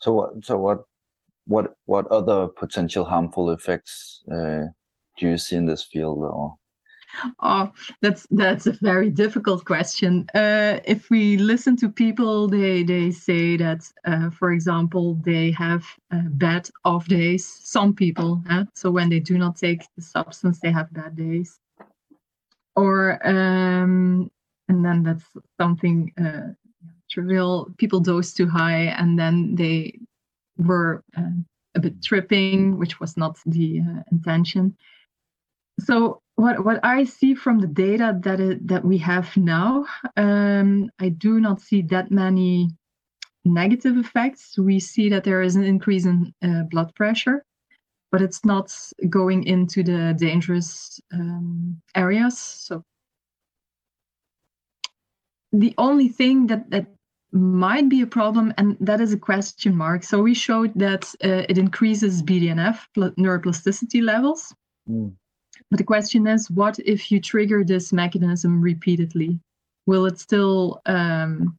So 0.00 0.12
what? 0.12 0.44
So 0.44 0.58
what? 0.58 0.84
What? 1.46 1.74
What 1.86 2.06
other 2.08 2.48
potential 2.48 3.04
harmful 3.04 3.50
effects 3.50 4.22
uh, 4.30 4.64
do 5.18 5.28
you 5.28 5.38
see 5.38 5.56
in 5.56 5.66
this 5.66 5.82
field, 5.82 6.18
or? 6.18 6.56
Oh, 7.40 7.72
that's 8.02 8.26
that's 8.30 8.66
a 8.66 8.78
very 8.80 9.10
difficult 9.10 9.64
question. 9.64 10.26
Uh, 10.32 10.78
if 10.84 11.10
we 11.10 11.36
listen 11.36 11.76
to 11.78 11.88
people, 11.88 12.46
they 12.48 12.84
they 12.84 13.10
say 13.10 13.56
that, 13.56 13.90
uh, 14.04 14.30
for 14.30 14.52
example, 14.52 15.14
they 15.24 15.50
have 15.50 15.84
uh, 16.12 16.22
bad 16.28 16.70
off 16.84 17.08
days. 17.08 17.44
Some 17.44 17.94
people, 17.94 18.42
so 18.74 18.90
when 18.90 19.08
they 19.08 19.20
do 19.20 19.38
not 19.38 19.56
take 19.56 19.82
the 19.96 20.02
substance, 20.02 20.60
they 20.60 20.70
have 20.70 20.92
bad 20.92 21.16
days 21.16 21.58
or 22.80 22.96
um, 23.26 24.30
and 24.68 24.84
then 24.84 25.02
that's 25.02 25.24
something 25.60 26.12
uh, 26.24 26.52
trivial. 27.10 27.68
People 27.76 28.00
dose 28.00 28.32
too 28.32 28.48
high, 28.48 28.94
and 29.00 29.18
then 29.18 29.54
they 29.54 29.98
were 30.56 31.02
uh, 31.16 31.36
a 31.74 31.80
bit 31.80 32.02
tripping, 32.02 32.78
which 32.78 33.00
was 33.00 33.16
not 33.16 33.38
the 33.46 33.80
uh, 33.80 34.02
intention. 34.12 34.76
So 35.80 36.20
what 36.36 36.64
what 36.64 36.80
I 36.82 37.04
see 37.04 37.34
from 37.34 37.60
the 37.60 37.66
data 37.66 38.18
that 38.22 38.40
it, 38.40 38.66
that 38.68 38.84
we 38.84 38.98
have 38.98 39.36
now, 39.36 39.86
um, 40.16 40.90
I 40.98 41.08
do 41.10 41.40
not 41.40 41.60
see 41.60 41.82
that 41.82 42.10
many 42.10 42.70
negative 43.44 43.96
effects. 43.96 44.58
We 44.58 44.80
see 44.80 45.08
that 45.10 45.24
there 45.24 45.42
is 45.42 45.56
an 45.56 45.64
increase 45.64 46.06
in 46.06 46.32
uh, 46.42 46.62
blood 46.70 46.94
pressure, 46.94 47.44
but 48.10 48.22
it's 48.22 48.44
not 48.44 48.74
going 49.08 49.44
into 49.44 49.82
the 49.82 50.14
dangerous 50.18 51.00
um, 51.12 51.80
areas. 51.94 52.38
So 52.38 52.82
the 55.52 55.74
only 55.78 56.08
thing 56.08 56.46
that 56.48 56.70
that 56.70 56.86
might 57.32 57.88
be 57.88 58.02
a 58.02 58.06
problem, 58.06 58.52
and 58.58 58.76
that 58.80 59.00
is 59.00 59.12
a 59.12 59.18
question 59.18 59.76
mark. 59.76 60.02
So 60.02 60.20
we 60.20 60.34
showed 60.34 60.72
that 60.74 61.04
uh, 61.24 61.46
it 61.48 61.58
increases 61.58 62.22
BDNF 62.22 62.78
neuroplasticity 62.96 64.02
levels. 64.02 64.52
Mm. 64.88 65.14
But 65.70 65.78
the 65.78 65.84
question 65.84 66.26
is, 66.26 66.50
what 66.50 66.78
if 66.80 67.12
you 67.12 67.20
trigger 67.20 67.62
this 67.62 67.92
mechanism 67.92 68.60
repeatedly? 68.60 69.38
Will 69.86 70.06
it 70.06 70.18
still 70.18 70.80
um, 70.86 71.56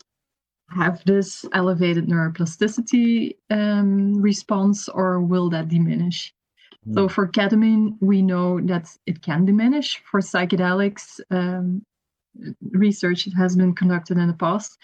have 0.69 1.03
this 1.05 1.45
elevated 1.53 2.07
neuroplasticity 2.07 3.37
um, 3.49 4.21
response, 4.21 4.89
or 4.89 5.21
will 5.21 5.49
that 5.51 5.69
diminish? 5.69 6.33
So 6.93 7.03
hmm. 7.03 7.07
for 7.07 7.27
ketamine, 7.27 7.97
we 8.01 8.21
know 8.21 8.59
that 8.61 8.87
it 9.05 9.21
can 9.21 9.45
diminish. 9.45 10.01
For 10.09 10.19
psychedelics, 10.19 11.19
um, 11.29 11.83
research 12.71 13.27
has 13.37 13.55
been 13.55 13.75
conducted 13.75 14.17
in 14.17 14.27
the 14.27 14.33
past, 14.33 14.79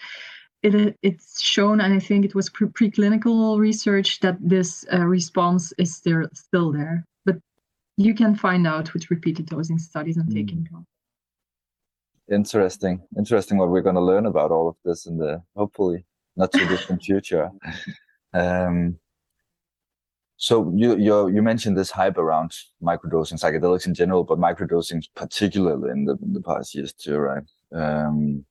it, 0.62 0.96
it's 1.02 1.40
shown, 1.40 1.80
and 1.80 1.94
I 1.94 1.98
think 1.98 2.24
it 2.24 2.34
was 2.34 2.50
pre- 2.50 2.68
preclinical 2.68 3.58
research, 3.58 4.20
that 4.20 4.36
this 4.40 4.84
uh, 4.92 5.06
response 5.06 5.72
is 5.78 5.94
still, 5.94 6.24
still 6.34 6.72
there. 6.72 7.04
But 7.24 7.36
you 7.96 8.14
can 8.14 8.34
find 8.34 8.66
out 8.66 8.92
with 8.92 9.10
repeated 9.10 9.46
dosing 9.46 9.78
studies 9.78 10.16
and 10.16 10.28
mm. 10.28 10.34
taking 10.34 10.64
drugs. 10.64 10.86
Interesting. 12.30 13.00
Interesting 13.16 13.56
what 13.56 13.70
we're 13.70 13.82
going 13.82 13.94
to 13.94 14.00
learn 14.00 14.26
about 14.26 14.50
all 14.50 14.68
of 14.68 14.76
this 14.84 15.06
in 15.06 15.16
the 15.16 15.42
hopefully 15.56 16.04
not 16.36 16.52
too 16.52 16.66
distant 16.66 17.02
future. 17.02 17.50
Um, 18.34 18.98
so 20.40 20.72
you 20.74 20.96
you 21.28 21.42
mentioned 21.42 21.76
this 21.76 21.90
hype 21.90 22.16
around 22.16 22.52
microdosing, 22.80 23.40
psychedelics 23.40 23.86
in 23.86 23.94
general, 23.94 24.22
but 24.22 24.38
microdosing 24.38 25.02
particularly 25.16 25.90
in 25.90 26.04
the, 26.04 26.16
in 26.22 26.32
the 26.32 26.40
past 26.40 26.76
years 26.76 26.92
too, 26.92 27.18
right? 27.18 27.42
Um, 27.74 28.44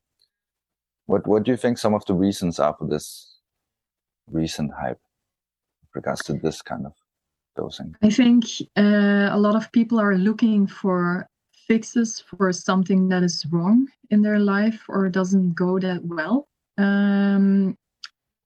what 1.06 1.26
what 1.26 1.44
do 1.44 1.50
you 1.50 1.56
think 1.56 1.78
some 1.78 1.94
of 1.94 2.04
the 2.04 2.12
reasons 2.12 2.58
are 2.58 2.76
for 2.78 2.86
this 2.86 3.38
recent 4.30 4.70
hype 4.78 5.00
with 5.80 5.90
regards 5.94 6.22
to 6.24 6.34
this 6.34 6.60
kind 6.60 6.84
of 6.84 6.92
dosing? 7.56 7.94
I 8.02 8.10
think 8.10 8.44
uh, 8.76 9.30
a 9.32 9.38
lot 9.38 9.56
of 9.56 9.72
people 9.72 9.98
are 9.98 10.14
looking 10.14 10.66
for 10.66 11.26
fixes 11.66 12.20
for 12.20 12.52
something 12.52 13.08
that 13.08 13.22
is 13.22 13.46
wrong 13.50 13.88
in 14.10 14.20
their 14.20 14.38
life 14.38 14.84
or 14.90 15.08
doesn't 15.08 15.54
go 15.54 15.78
that 15.78 16.04
well. 16.04 16.48
Um, 16.76 17.78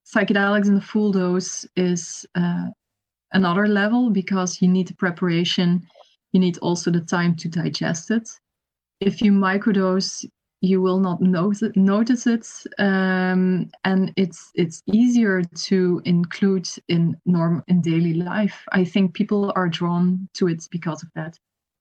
psychedelics 0.07 0.69
in 0.69 0.77
the 0.77 0.81
full 0.81 1.11
dose 1.11 1.67
is 1.75 2.25
uh, 2.37 2.67
another 3.33 3.66
level 3.66 4.11
because 4.11 4.61
you 4.62 4.68
need 4.68 4.88
the 4.88 4.95
preparation, 4.95 5.83
you 6.33 6.40
need 6.40 6.59
also 6.59 6.90
the 6.90 7.01
time 7.01 7.35
to 7.37 7.49
digest 7.49 8.11
it. 8.11 8.29
If 9.01 9.21
you 9.21 9.33
microdose, 9.33 10.25
you 10.61 10.81
will 10.81 11.01
not 11.01 11.21
notice 11.21 12.27
it, 12.27 12.47
um, 12.79 13.68
and 13.83 14.12
it's 14.16 14.51
it's 14.55 14.81
easier 14.87 15.42
to 15.42 16.01
include 16.05 16.68
in 16.87 17.16
norm 17.27 17.64
in 17.66 17.81
daily 17.81 18.14
life. 18.14 18.64
I 18.71 18.85
think 18.85 19.12
people 19.12 19.53
are 19.57 19.68
drawn 19.68 20.29
to 20.35 20.47
it 20.47 20.64
because 20.71 21.03
of 21.03 21.09
that. 21.16 21.37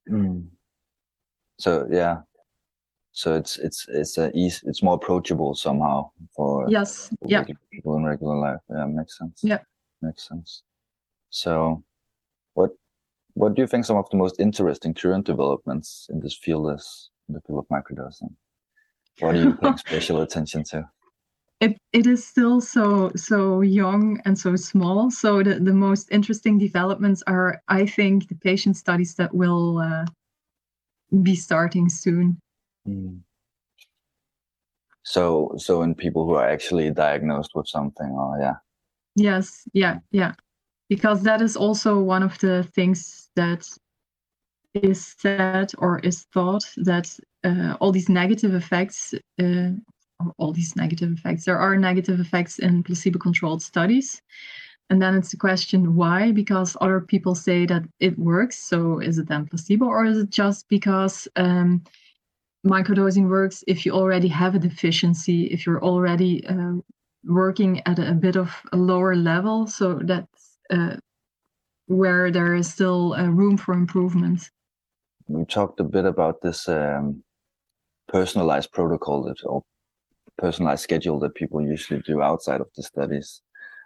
Mm. 0.10 0.48
So 1.60 1.88
yeah, 1.92 2.22
so 3.12 3.36
it's 3.36 3.60
it's 3.60 3.86
it's 3.88 4.18
a 4.18 4.36
easy, 4.36 4.62
it's 4.64 4.82
more 4.82 4.96
approachable 4.96 5.54
somehow 5.54 6.10
for 6.36 6.68
yes 6.68 7.10
for 7.20 7.28
yeah 7.28 7.44
people 7.72 7.98
in 7.98 8.04
regular 8.04 8.36
life. 8.36 8.62
Yeah, 8.68 8.86
makes 8.86 9.16
sense. 9.16 9.42
Yeah, 9.44 9.60
makes 10.02 10.28
sense. 10.28 10.64
So, 11.32 11.84
what 12.54 12.72
what 13.34 13.56
do 13.56 13.62
you 13.62 13.68
think 13.68 13.86
some 13.86 13.98
of 13.98 14.10
the 14.12 14.18
most 14.18 14.40
interesting 14.40 14.94
current 14.94 15.26
developments 15.26 16.08
in 16.12 16.20
this 16.20 16.36
field 16.36 16.72
is 16.72 17.10
in 17.28 17.34
the 17.34 17.42
field 17.42 17.60
of 17.60 17.68
microdosing? 17.70 18.36
What 19.20 19.34
do 19.34 19.42
you 19.42 19.54
pay 19.56 19.76
special 19.78 20.22
attention 20.22 20.64
to? 20.66 20.90
It, 21.62 21.78
it 21.94 22.06
is 22.08 22.28
still 22.28 22.60
so 22.60 23.12
so 23.16 23.62
young 23.62 24.20
and 24.26 24.38
so 24.38 24.56
small. 24.58 25.10
So 25.10 25.42
the, 25.42 25.56
the 25.56 25.74
most 25.74 26.12
interesting 26.12 26.58
developments 26.58 27.24
are, 27.28 27.62
I 27.68 27.86
think, 27.86 28.28
the 28.28 28.36
patient 28.36 28.76
studies 28.76 29.16
that 29.16 29.34
will 29.34 29.78
uh, 29.78 30.06
be 31.22 31.36
starting 31.36 31.88
soon. 31.88 32.40
Mm. 32.86 33.22
So 35.04 35.54
so 35.58 35.82
in 35.84 35.96
people 35.96 36.26
who 36.26 36.34
are 36.34 36.50
actually 36.50 36.92
diagnosed 36.92 37.52
with 37.56 37.68
something, 37.68 38.18
oh 38.20 38.36
yeah. 38.38 38.56
Yes, 39.16 39.68
yeah, 39.74 40.00
yeah 40.12 40.34
because 40.92 41.24
that 41.24 41.42
is 41.42 41.56
also 41.56 41.98
one 41.98 42.22
of 42.22 42.38
the 42.40 42.64
things 42.76 43.30
that 43.38 43.66
is 44.74 45.16
said 45.18 45.72
or 45.78 46.00
is 46.00 46.24
thought 46.34 46.66
that 46.76 47.08
uh, 47.46 47.78
all 47.80 47.94
these 47.94 48.10
negative 48.10 48.54
effects 48.54 49.14
uh, 49.42 49.70
all 50.38 50.52
these 50.52 50.76
negative 50.76 51.10
effects 51.14 51.46
there 51.46 51.58
are 51.58 51.78
negative 51.78 52.20
effects 52.20 52.60
in 52.60 52.84
placebo 52.84 53.18
controlled 53.20 53.62
studies. 53.62 54.22
And 54.90 55.02
then 55.02 55.16
it's 55.16 55.32
the 55.32 55.38
question 55.38 55.96
why? 55.96 56.34
Because 56.34 56.76
other 56.82 57.00
people 57.00 57.36
say 57.36 57.66
that 57.68 57.84
it 58.02 58.20
works. 58.20 58.58
So 58.60 59.00
is 59.00 59.18
it 59.18 59.30
then 59.30 59.46
placebo 59.46 59.86
or 59.86 60.04
is 60.04 60.18
it 60.18 60.30
just 60.30 60.68
because 60.68 61.26
um, 61.38 61.86
microdosing 62.68 63.30
works? 63.30 63.64
If 63.66 63.86
you 63.86 63.94
already 63.94 64.28
have 64.28 64.56
a 64.56 64.60
deficiency 64.60 65.46
if 65.46 65.66
you're 65.66 65.82
already 65.82 66.46
uh, 66.48 66.74
working 67.24 67.82
at 67.86 68.00
a, 68.00 68.10
a, 68.10 68.14
bit 68.14 68.36
of 68.36 68.54
a 68.74 68.78
lower 68.78 69.16
level 69.16 69.68
so 69.68 70.00
that's 70.04 70.41
uh, 70.41 70.41
where 71.88 72.32
there 72.32 72.56
is 72.56 72.72
still 72.72 73.14
uh, 73.14 73.28
room 73.28 73.58
for 73.58 73.74
improvement. 73.74 74.50
We 75.28 75.46
talked 75.46 75.80
a 75.80 75.84
bit 75.84 76.06
about 76.06 76.42
this 76.42 76.68
um, 76.68 77.24
personalized 78.08 78.72
protocol 78.72 79.24
that, 79.24 79.38
or 79.46 79.64
personalized 80.38 80.84
schedule 80.84 81.20
that 81.20 81.36
people 81.36 81.62
usually 81.62 82.02
do 82.02 82.22
outside 82.22 82.62
of 82.62 82.68
the 82.76 82.84
studies. 82.84 83.42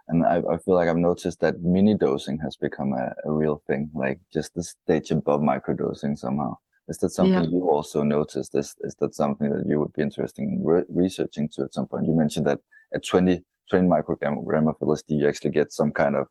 And 0.07 0.23
I, 0.23 0.37
I 0.37 0.57
feel 0.57 0.75
like 0.75 0.87
I've 0.87 0.97
noticed 0.97 1.39
that 1.39 1.61
mini 1.61 1.95
dosing 1.95 2.37
has 2.39 2.55
become 2.55 2.93
a, 2.93 3.13
a 3.25 3.31
real 3.31 3.63
thing, 3.67 3.89
like 3.93 4.19
just 4.31 4.53
the 4.53 4.63
stage 4.63 5.11
above 5.11 5.41
microdosing 5.41 6.17
somehow. 6.17 6.57
Is 6.87 6.99
that 6.99 7.09
something 7.09 7.33
yeah. 7.33 7.49
you 7.49 7.67
also 7.67 8.03
noticed? 8.03 8.53
Is, 8.53 8.75
is 8.81 8.95
that 8.99 9.15
something 9.15 9.49
that 9.49 9.65
you 9.67 9.79
would 9.79 9.93
be 9.93 10.03
interested 10.03 10.43
in 10.43 10.63
re- 10.63 10.83
researching 10.89 11.49
to 11.53 11.63
at 11.63 11.73
some 11.73 11.87
point? 11.87 12.05
You 12.05 12.13
mentioned 12.13 12.45
that 12.45 12.59
at 12.93 13.03
20, 13.03 13.41
20 13.71 13.87
microgram 13.87 14.69
of 14.69 14.77
LSD, 14.79 15.19
you 15.19 15.27
actually 15.27 15.49
get 15.49 15.73
some 15.73 15.91
kind 15.91 16.15
of 16.15 16.27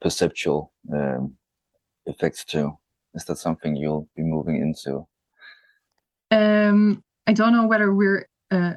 perceptual 0.00 0.72
um, 0.92 1.34
effects 2.06 2.44
too. 2.44 2.76
Is 3.14 3.24
that 3.24 3.36
something 3.36 3.76
you'll 3.76 4.08
be 4.16 4.22
moving 4.22 4.56
into? 4.56 5.06
Um, 6.30 7.02
I 7.26 7.32
don't 7.32 7.52
know 7.52 7.66
whether 7.66 7.92
we're 7.92 8.26
uh, 8.50 8.74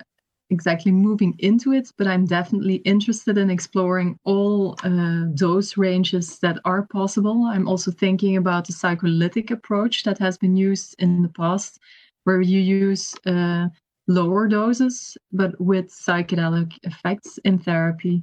exactly 0.50 0.92
moving 0.92 1.36
into 1.40 1.74
it, 1.74 1.92
but 1.98 2.08
I'm 2.08 2.26
definitely 2.26 2.76
interested 2.78 3.38
in 3.38 3.50
exploring 3.50 4.18
all 4.24 4.76
uh, 4.84 5.26
dose 5.36 5.78
ranges 5.78 6.40
that 6.40 6.60
are 6.66 6.88
possible. 6.88 7.46
I'm 7.46 7.68
also 7.68 7.92
thinking 7.92 8.38
about 8.38 8.66
the 8.66 8.74
psycholytic 8.74 9.52
approach 9.52 10.04
that 10.04 10.18
has 10.20 10.38
been 10.38 10.56
used 10.56 10.96
in 11.00 11.22
the 11.22 11.30
past, 11.30 11.80
where 12.24 12.42
you 12.42 12.60
use 12.60 13.14
uh, 13.26 13.68
lower 14.08 14.48
doses 14.48 15.18
but 15.32 15.60
with 15.60 15.88
psychedelic 15.88 16.78
effects 16.84 17.40
in 17.46 17.58
therapy. 17.58 18.22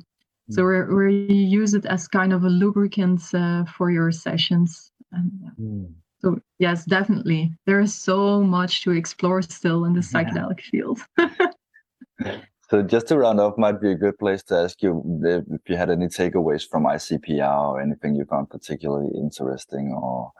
So 0.51 0.65
where, 0.65 0.87
where 0.87 1.09
you 1.09 1.35
use 1.35 1.75
it 1.75 1.87
as 1.87 2.09
kind 2.09 2.33
of 2.33 2.45
a 2.45 2.49
lubricant 2.49 3.23
uh, 3.35 3.65
for 3.65 3.91
your 3.91 4.11
sessions. 4.11 4.91
And, 5.13 5.33
mm. 5.61 5.93
So 6.21 6.39
yes, 6.59 6.85
definitely, 6.85 7.53
there 7.67 7.81
is 7.81 7.95
so 7.95 8.43
much 8.43 8.83
to 8.83 8.91
explore 8.91 9.41
still 9.43 9.85
in 9.87 9.95
the 9.95 10.01
psychedelic 10.01 10.61
yeah. 10.61 10.71
field. 10.71 11.01
so 12.71 12.83
just 12.83 13.09
to 13.09 13.19
round 13.19 13.41
off, 13.41 13.57
might 13.57 13.81
be 13.81 13.93
a 13.93 13.95
good 13.95 14.19
place 14.19 14.43
to 14.45 14.57
ask 14.57 14.83
you 14.83 15.03
if 15.25 15.61
you 15.67 15.77
had 15.77 15.91
any 15.91 16.07
takeaways 16.09 16.69
from 16.69 16.85
ICPR 16.85 17.69
or 17.69 17.81
anything 17.81 18.15
you 18.15 18.27
found 18.27 18.51
particularly 18.51 19.11
interesting, 19.15 19.95
or 19.97 20.31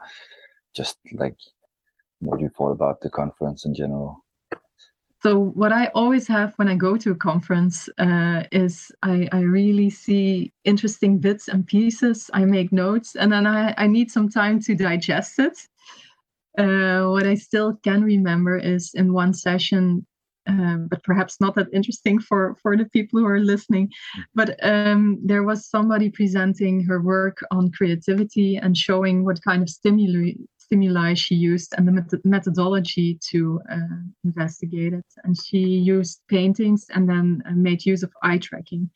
just 0.75 0.99
like 1.13 1.35
what 2.19 2.39
you 2.39 2.49
thought 2.55 2.71
about 2.71 3.01
the 3.01 3.09
conference 3.09 3.65
in 3.65 3.73
general. 3.73 4.23
So 5.23 5.37
what 5.37 5.71
I 5.71 5.87
always 5.93 6.27
have 6.27 6.53
when 6.55 6.67
I 6.67 6.75
go 6.75 6.97
to 6.97 7.11
a 7.11 7.15
conference 7.15 7.87
uh, 7.99 8.43
is 8.51 8.91
I, 9.03 9.27
I, 9.31 9.41
really 9.41 9.91
see 9.91 10.51
interesting 10.63 11.19
bits 11.19 11.47
and 11.47 11.65
pieces. 11.65 12.31
I 12.33 12.45
make 12.45 12.71
notes, 12.71 13.15
and 13.15 13.31
then 13.31 13.45
I, 13.45 13.75
I 13.77 13.85
need 13.85 14.09
some 14.09 14.29
time 14.29 14.59
to 14.61 14.73
digest 14.73 15.37
it. 15.37 15.59
Uh, 16.57 17.11
what 17.11 17.27
I 17.27 17.35
still 17.35 17.77
can 17.83 18.03
remember 18.03 18.57
is 18.57 18.95
in 18.95 19.13
one 19.13 19.33
session, 19.35 20.07
um, 20.47 20.87
but 20.89 21.03
perhaps 21.03 21.39
not 21.39 21.53
that 21.53 21.67
interesting 21.71 22.19
for 22.19 22.55
for 22.59 22.75
the 22.75 22.85
people 22.85 23.19
who 23.19 23.27
are 23.27 23.39
listening. 23.39 23.91
But 24.33 24.57
um, 24.63 25.19
there 25.23 25.43
was 25.43 25.69
somebody 25.69 26.09
presenting 26.09 26.83
her 26.85 26.99
work 26.99 27.37
on 27.51 27.71
creativity 27.71 28.57
and 28.57 28.75
showing 28.75 29.23
what 29.23 29.43
kind 29.43 29.61
of 29.61 29.69
stimuli 29.69 30.33
stimuli 30.71 31.13
she 31.13 31.35
used 31.35 31.73
and 31.77 31.85
the 31.87 31.91
met- 31.91 32.25
methodology 32.25 33.19
to 33.29 33.59
uh, 33.69 33.99
investigate 34.23 34.93
it. 34.93 35.05
And 35.23 35.35
she 35.37 35.57
used 35.57 36.21
paintings 36.29 36.85
and 36.93 37.09
then 37.09 37.43
uh, 37.45 37.51
made 37.51 37.85
use 37.85 38.03
of 38.03 38.11
eye 38.23 38.37
tracking. 38.37 38.89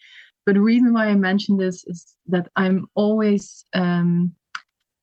But 0.46 0.56
the 0.56 0.62
reason 0.62 0.94
why 0.94 1.08
I 1.08 1.16
mention 1.16 1.58
this 1.58 1.84
is 1.86 2.16
that 2.28 2.48
I'm 2.56 2.88
always 2.96 3.66
um, 3.74 4.34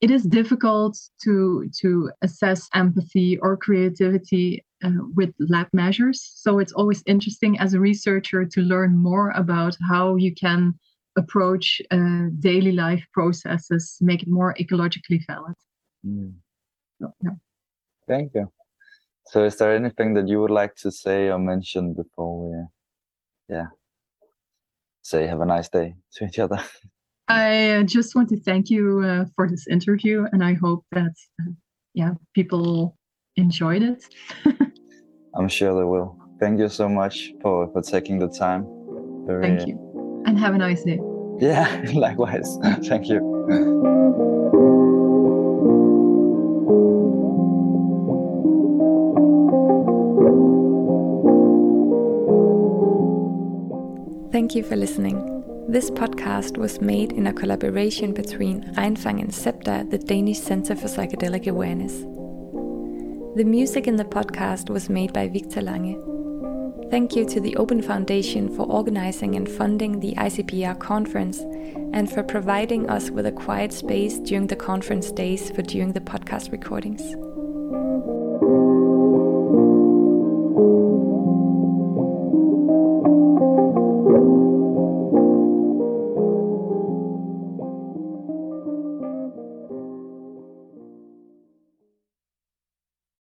it 0.00 0.10
is 0.10 0.24
difficult 0.24 0.98
to 1.24 1.68
to 1.80 2.10
assess 2.22 2.68
empathy 2.74 3.38
or 3.38 3.56
creativity 3.56 4.64
uh, 4.84 5.02
with 5.14 5.34
lab 5.38 5.68
measures. 5.72 6.18
So 6.34 6.58
it's 6.58 6.72
always 6.72 7.02
interesting 7.06 7.58
as 7.58 7.74
a 7.74 7.80
researcher 7.80 8.44
to 8.44 8.60
learn 8.62 8.96
more 8.96 9.30
about 9.30 9.76
how 9.88 10.16
you 10.16 10.34
can 10.34 10.74
approach 11.16 11.82
uh, 11.90 12.26
daily 12.40 12.72
life 12.72 13.04
processes, 13.12 13.98
make 14.00 14.22
it 14.22 14.28
more 14.28 14.54
ecologically 14.58 15.20
valid. 15.26 15.54
Mm. 16.06 16.32
So, 17.02 17.12
yeah. 17.22 17.30
Thank 18.06 18.32
you. 18.34 18.52
So, 19.26 19.44
is 19.44 19.56
there 19.56 19.74
anything 19.74 20.14
that 20.14 20.28
you 20.28 20.40
would 20.40 20.50
like 20.50 20.76
to 20.76 20.90
say 20.90 21.28
or 21.28 21.38
mention 21.38 21.94
before 21.94 22.48
we, 22.48 22.56
yeah, 23.48 23.66
say 25.02 25.26
have 25.26 25.40
a 25.40 25.46
nice 25.46 25.68
day 25.68 25.94
to 26.14 26.24
each 26.26 26.38
other? 26.38 26.62
I 27.28 27.84
just 27.86 28.14
want 28.14 28.28
to 28.28 28.40
thank 28.40 28.70
you 28.70 29.00
uh, 29.00 29.24
for 29.34 29.48
this 29.48 29.66
interview, 29.66 30.26
and 30.32 30.44
I 30.44 30.54
hope 30.54 30.84
that, 30.92 31.14
uh, 31.40 31.52
yeah, 31.94 32.14
people 32.34 32.96
enjoyed 33.36 33.82
it. 33.82 34.04
I'm 35.34 35.48
sure 35.48 35.76
they 35.76 35.84
will. 35.84 36.18
Thank 36.38 36.60
you 36.60 36.68
so 36.68 36.88
much 36.88 37.32
for 37.40 37.68
for 37.72 37.82
taking 37.82 38.18
the 38.18 38.28
time. 38.28 38.66
Very, 39.26 39.42
thank 39.42 39.68
you, 39.68 40.22
and 40.26 40.38
have 40.38 40.54
a 40.54 40.58
nice 40.58 40.84
day. 40.84 41.00
Yeah, 41.38 41.66
likewise. 41.94 42.58
thank 42.86 43.08
you. 43.08 44.81
Thank 54.32 54.54
you 54.54 54.62
for 54.62 54.76
listening. 54.76 55.44
This 55.68 55.90
podcast 55.90 56.56
was 56.56 56.80
made 56.80 57.12
in 57.12 57.26
a 57.26 57.34
collaboration 57.34 58.14
between 58.14 58.62
Reinfang 58.72 59.20
and 59.20 59.30
CEPTA, 59.30 59.90
the 59.90 59.98
Danish 59.98 60.38
Center 60.38 60.74
for 60.74 60.86
Psychedelic 60.88 61.48
Awareness. 61.48 62.00
The 63.36 63.44
music 63.44 63.86
in 63.86 63.96
the 63.96 64.06
podcast 64.06 64.70
was 64.70 64.88
made 64.88 65.12
by 65.12 65.28
Victor 65.28 65.60
Lange. 65.60 66.00
Thank 66.90 67.14
you 67.14 67.26
to 67.26 67.40
the 67.42 67.56
Open 67.56 67.82
Foundation 67.82 68.48
for 68.56 68.62
organizing 68.62 69.34
and 69.34 69.46
funding 69.46 70.00
the 70.00 70.14
ICPR 70.14 70.78
conference 70.80 71.40
and 71.92 72.10
for 72.10 72.22
providing 72.22 72.88
us 72.88 73.10
with 73.10 73.26
a 73.26 73.32
quiet 73.32 73.70
space 73.70 74.18
during 74.18 74.46
the 74.46 74.56
conference 74.56 75.12
days 75.12 75.50
for 75.50 75.60
doing 75.60 75.92
the 75.92 76.00
podcast 76.00 76.52
recordings. 76.52 77.02